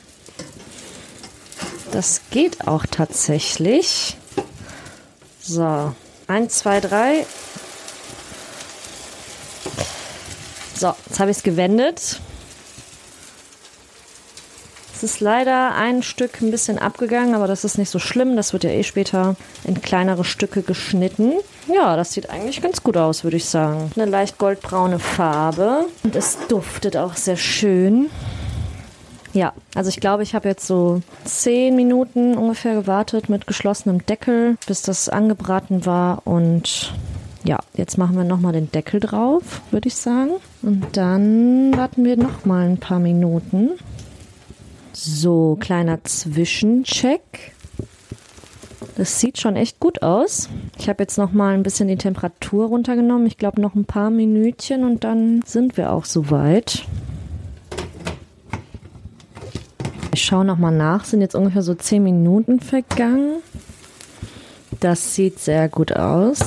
Das 1.93 2.19
geht 2.31 2.67
auch 2.67 2.85
tatsächlich. 2.85 4.17
So, 5.39 5.95
1, 6.27 6.57
2, 6.57 6.81
3. 6.81 7.25
So, 10.75 10.93
jetzt 11.07 11.19
habe 11.21 11.31
ich 11.31 11.37
es 11.37 11.43
gewendet. 11.43 12.19
Es 15.01 15.13
ist 15.13 15.19
leider 15.19 15.73
ein 15.73 16.03
Stück 16.03 16.43
ein 16.43 16.51
bisschen 16.51 16.77
abgegangen, 16.77 17.33
aber 17.33 17.47
das 17.47 17.63
ist 17.63 17.79
nicht 17.79 17.89
so 17.89 17.97
schlimm. 17.97 18.35
Das 18.35 18.53
wird 18.53 18.65
ja 18.65 18.69
eh 18.69 18.83
später 18.83 19.35
in 19.63 19.81
kleinere 19.81 20.23
Stücke 20.23 20.61
geschnitten. 20.61 21.33
Ja, 21.67 21.95
das 21.95 22.13
sieht 22.13 22.29
eigentlich 22.29 22.61
ganz 22.61 22.83
gut 22.83 22.97
aus, 22.97 23.23
würde 23.23 23.37
ich 23.37 23.45
sagen. 23.45 23.89
Eine 23.95 24.05
leicht 24.05 24.37
goldbraune 24.37 24.99
Farbe 24.99 25.87
und 26.03 26.15
es 26.15 26.37
duftet 26.49 26.97
auch 26.97 27.15
sehr 27.15 27.35
schön. 27.35 28.11
Ja, 29.33 29.53
also 29.73 29.89
ich 29.89 29.99
glaube, 29.99 30.21
ich 30.21 30.35
habe 30.35 30.47
jetzt 30.47 30.67
so 30.67 31.01
zehn 31.25 31.75
Minuten 31.75 32.37
ungefähr 32.37 32.75
gewartet 32.75 33.27
mit 33.27 33.47
geschlossenem 33.47 34.05
Deckel, 34.05 34.55
bis 34.67 34.83
das 34.83 35.09
angebraten 35.09 35.83
war 35.87 36.21
und 36.25 36.93
Ja, 37.43 37.57
jetzt 37.73 37.97
machen 37.97 38.15
wir 38.17 38.23
nochmal 38.23 38.53
den 38.53 38.71
Deckel 38.71 38.99
drauf, 38.99 39.61
würde 39.71 39.87
ich 39.87 39.95
sagen. 39.95 40.29
Und 40.61 40.85
dann 40.95 41.75
warten 41.75 42.05
wir 42.05 42.17
nochmal 42.17 42.67
ein 42.67 42.77
paar 42.77 42.99
Minuten. 42.99 43.71
So, 45.03 45.57
kleiner 45.59 46.03
Zwischencheck. 46.03 47.53
Das 48.97 49.19
sieht 49.19 49.39
schon 49.39 49.55
echt 49.55 49.79
gut 49.79 50.03
aus. 50.03 50.47
Ich 50.77 50.89
habe 50.89 51.01
jetzt 51.01 51.17
noch 51.17 51.31
mal 51.31 51.55
ein 51.55 51.63
bisschen 51.63 51.87
die 51.87 51.95
Temperatur 51.95 52.67
runtergenommen. 52.67 53.25
Ich 53.25 53.39
glaube 53.39 53.59
noch 53.59 53.73
ein 53.73 53.85
paar 53.85 54.11
Minütchen 54.11 54.83
und 54.83 55.03
dann 55.03 55.41
sind 55.43 55.75
wir 55.75 55.91
auch 55.91 56.05
soweit. 56.05 56.85
Ich 60.13 60.23
schaue 60.23 60.45
noch 60.45 60.59
mal 60.59 60.69
nach. 60.69 61.03
Sind 61.03 61.21
jetzt 61.21 61.33
ungefähr 61.33 61.63
so 61.63 61.73
10 61.73 62.03
Minuten 62.03 62.59
vergangen. 62.59 63.37
Das 64.81 65.15
sieht 65.15 65.39
sehr 65.39 65.67
gut 65.67 65.93
aus. 65.93 66.41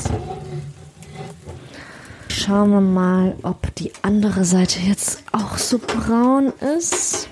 Schauen 2.29 2.71
wir 2.71 2.81
mal, 2.81 3.35
ob 3.43 3.75
die 3.75 3.91
andere 4.03 4.45
Seite 4.45 4.79
jetzt 4.79 5.25
auch 5.33 5.59
so 5.59 5.81
braun 5.81 6.53
ist. 6.79 7.29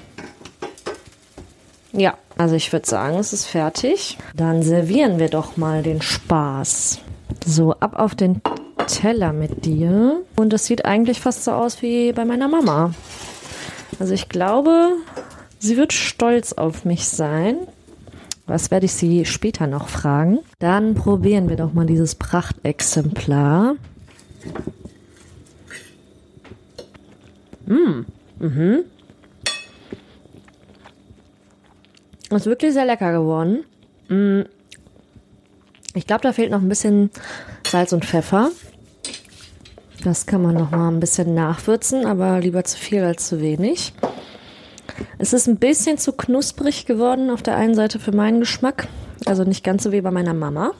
Ja, 1.92 2.16
also 2.38 2.54
ich 2.54 2.72
würde 2.72 2.88
sagen, 2.88 3.18
es 3.18 3.32
ist 3.32 3.46
fertig. 3.46 4.18
Dann 4.34 4.62
servieren 4.62 5.18
wir 5.18 5.28
doch 5.28 5.56
mal 5.56 5.82
den 5.82 6.00
Spaß. 6.00 7.00
So, 7.44 7.72
ab 7.74 7.98
auf 7.98 8.14
den 8.14 8.40
Teller 8.86 9.32
mit 9.32 9.64
dir. 9.64 10.22
Und 10.36 10.52
das 10.52 10.66
sieht 10.66 10.84
eigentlich 10.84 11.20
fast 11.20 11.44
so 11.44 11.52
aus 11.52 11.82
wie 11.82 12.12
bei 12.12 12.24
meiner 12.24 12.48
Mama. 12.48 12.92
Also 13.98 14.14
ich 14.14 14.28
glaube, 14.28 14.92
sie 15.58 15.76
wird 15.76 15.92
stolz 15.92 16.52
auf 16.54 16.84
mich 16.84 17.06
sein. 17.08 17.58
Was 18.46 18.70
werde 18.70 18.86
ich 18.86 18.92
sie 18.92 19.24
später 19.24 19.66
noch 19.66 19.88
fragen? 19.88 20.40
Dann 20.58 20.94
probieren 20.94 21.48
wir 21.48 21.56
doch 21.56 21.72
mal 21.74 21.86
dieses 21.86 22.14
Prachtexemplar. 22.14 23.76
Mmh. 27.66 28.04
Mhm. 28.40 28.84
Ist 32.36 32.46
wirklich 32.46 32.72
sehr 32.72 32.86
lecker 32.86 33.12
geworden. 33.12 33.64
Mm. 34.08 34.42
Ich 35.94 36.06
glaube, 36.06 36.22
da 36.22 36.32
fehlt 36.32 36.50
noch 36.50 36.62
ein 36.62 36.68
bisschen 36.68 37.10
Salz 37.66 37.92
und 37.92 38.06
Pfeffer. 38.06 38.50
Das 40.02 40.24
kann 40.24 40.42
man 40.42 40.54
noch 40.54 40.70
mal 40.70 40.88
ein 40.88 41.00
bisschen 41.00 41.34
nachwürzen, 41.34 42.06
aber 42.06 42.40
lieber 42.40 42.64
zu 42.64 42.78
viel 42.78 43.04
als 43.04 43.28
zu 43.28 43.40
wenig. 43.40 43.92
Es 45.18 45.34
ist 45.34 45.46
ein 45.46 45.58
bisschen 45.58 45.98
zu 45.98 46.12
knusprig 46.12 46.86
geworden 46.86 47.28
auf 47.28 47.42
der 47.42 47.56
einen 47.56 47.74
Seite 47.74 47.98
für 47.98 48.12
meinen 48.12 48.40
Geschmack. 48.40 48.88
Also 49.26 49.44
nicht 49.44 49.62
ganz 49.62 49.82
so 49.82 49.92
wie 49.92 50.00
bei 50.00 50.10
meiner 50.10 50.34
Mama. 50.34 50.72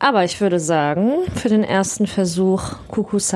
Aber 0.00 0.24
ich 0.24 0.40
würde 0.40 0.58
sagen, 0.58 1.12
für 1.36 1.48
den 1.48 1.62
ersten 1.62 2.08
Versuch 2.08 2.74
Kuku 2.88 3.18
ist 3.18 3.32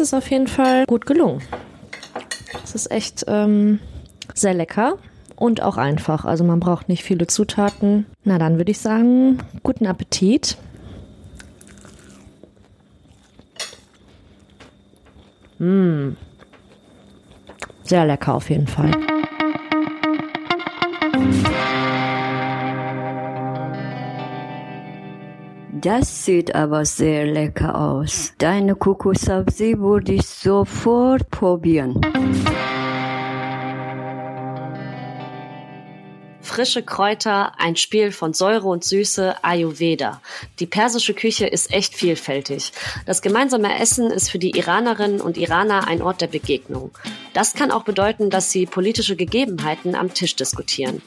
es 0.00 0.12
auf 0.12 0.28
jeden 0.30 0.48
Fall 0.48 0.84
gut 0.86 1.06
gelungen. 1.06 1.40
Es 2.64 2.74
ist 2.74 2.90
echt 2.90 3.24
ähm, 3.28 3.78
sehr 4.34 4.54
lecker 4.54 4.98
und 5.36 5.62
auch 5.62 5.76
einfach. 5.76 6.24
Also 6.24 6.44
man 6.44 6.60
braucht 6.60 6.88
nicht 6.88 7.02
viele 7.02 7.26
Zutaten. 7.26 8.06
Na 8.24 8.38
dann 8.38 8.56
würde 8.56 8.70
ich 8.70 8.78
sagen, 8.78 9.38
guten 9.62 9.86
Appetit. 9.86 10.56
Mmh. 15.58 16.16
Sehr 17.84 18.06
lecker 18.06 18.34
auf 18.34 18.50
jeden 18.50 18.66
Fall. 18.66 18.90
Das 25.82 26.24
sieht 26.24 26.54
aber 26.54 26.84
sehr 26.84 27.26
lecker 27.26 27.76
aus. 27.76 28.34
Deine 28.38 28.76
Kukusabsi 28.76 29.80
würde 29.80 30.12
ich 30.12 30.26
sofort 30.28 31.28
probieren. 31.30 32.00
Frische 36.52 36.82
Kräuter, 36.82 37.54
ein 37.56 37.76
Spiel 37.76 38.12
von 38.12 38.34
Säure 38.34 38.68
und 38.68 38.84
Süße, 38.84 39.42
Ayurveda. 39.42 40.20
Die 40.58 40.66
persische 40.66 41.14
Küche 41.14 41.46
ist 41.46 41.72
echt 41.72 41.94
vielfältig. 41.94 42.72
Das 43.06 43.22
gemeinsame 43.22 43.80
Essen 43.80 44.10
ist 44.10 44.30
für 44.30 44.38
die 44.38 44.50
Iranerinnen 44.50 45.22
und 45.22 45.38
Iraner 45.38 45.88
ein 45.88 46.02
Ort 46.02 46.20
der 46.20 46.26
Begegnung. 46.26 46.90
Das 47.32 47.54
kann 47.54 47.70
auch 47.70 47.84
bedeuten, 47.84 48.28
dass 48.28 48.52
sie 48.52 48.66
politische 48.66 49.16
Gegebenheiten 49.16 49.94
am 49.94 50.12
Tisch 50.12 50.36
diskutieren. 50.36 51.00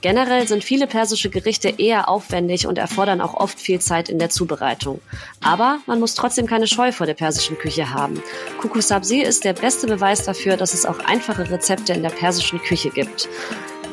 Generell 0.00 0.48
sind 0.48 0.64
viele 0.64 0.86
persische 0.86 1.28
Gerichte 1.28 1.74
eher 1.76 2.08
aufwendig 2.08 2.66
und 2.66 2.78
erfordern 2.78 3.20
auch 3.20 3.34
oft 3.34 3.60
viel 3.60 3.80
Zeit 3.80 4.08
in 4.08 4.18
der 4.18 4.30
Zubereitung. 4.30 5.02
Aber 5.42 5.80
man 5.84 6.00
muss 6.00 6.14
trotzdem 6.14 6.46
keine 6.46 6.66
Scheu 6.66 6.90
vor 6.90 7.04
der 7.04 7.12
persischen 7.12 7.58
Küche 7.58 7.92
haben. 7.92 8.22
Kuku 8.58 8.80
Sabzi 8.80 9.20
ist 9.20 9.44
der 9.44 9.52
beste 9.52 9.86
Beweis 9.86 10.24
dafür, 10.24 10.56
dass 10.56 10.72
es 10.72 10.86
auch 10.86 11.00
einfache 11.00 11.50
Rezepte 11.50 11.92
in 11.92 12.02
der 12.02 12.08
persischen 12.08 12.62
Küche 12.62 12.88
gibt. 12.88 13.28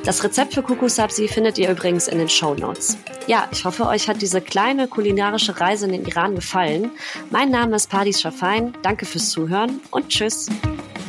Das 0.04 0.24
Rezept 0.24 0.54
für 0.54 0.62
Kukusabsi 0.62 1.28
findet 1.28 1.58
ihr 1.58 1.70
übrigens 1.70 2.08
in 2.08 2.18
den 2.18 2.30
Show 2.30 2.56
Notes. 2.56 2.98
Ja, 3.28 3.48
ich 3.52 3.66
hoffe, 3.66 3.88
euch 3.88 4.08
hat 4.08 4.22
diese 4.22 4.40
kleine 4.42 4.88
kulinarische 4.88 5.60
Reise 5.60 5.86
in 5.86 5.92
den 5.92 6.06
Iran 6.06 6.36
gefallen. 6.36 6.92
Mein 7.30 7.52
Name 7.52 7.76
ist 7.76 7.90
Padis 7.90 8.22
Schafein. 8.22 8.74
Danke 8.84 9.06
fürs 9.06 9.30
Zuhören 9.30 9.82
und 9.92 10.10
tschüss. 10.10 10.48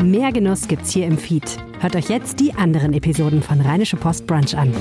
Mehr 0.02 0.32
Genuss 0.32 0.66
gibt's 0.66 0.90
hier 0.90 1.06
im 1.06 1.18
Feed. 1.18 1.44
Hört 1.80 1.94
euch 1.96 2.08
jetzt 2.08 2.40
die 2.40 2.52
anderen 2.54 2.92
Episoden 2.92 3.42
von 3.42 3.60
Rheinische 3.60 3.96
Post 3.96 4.26
Brunch 4.26 4.56
an. 4.56 4.72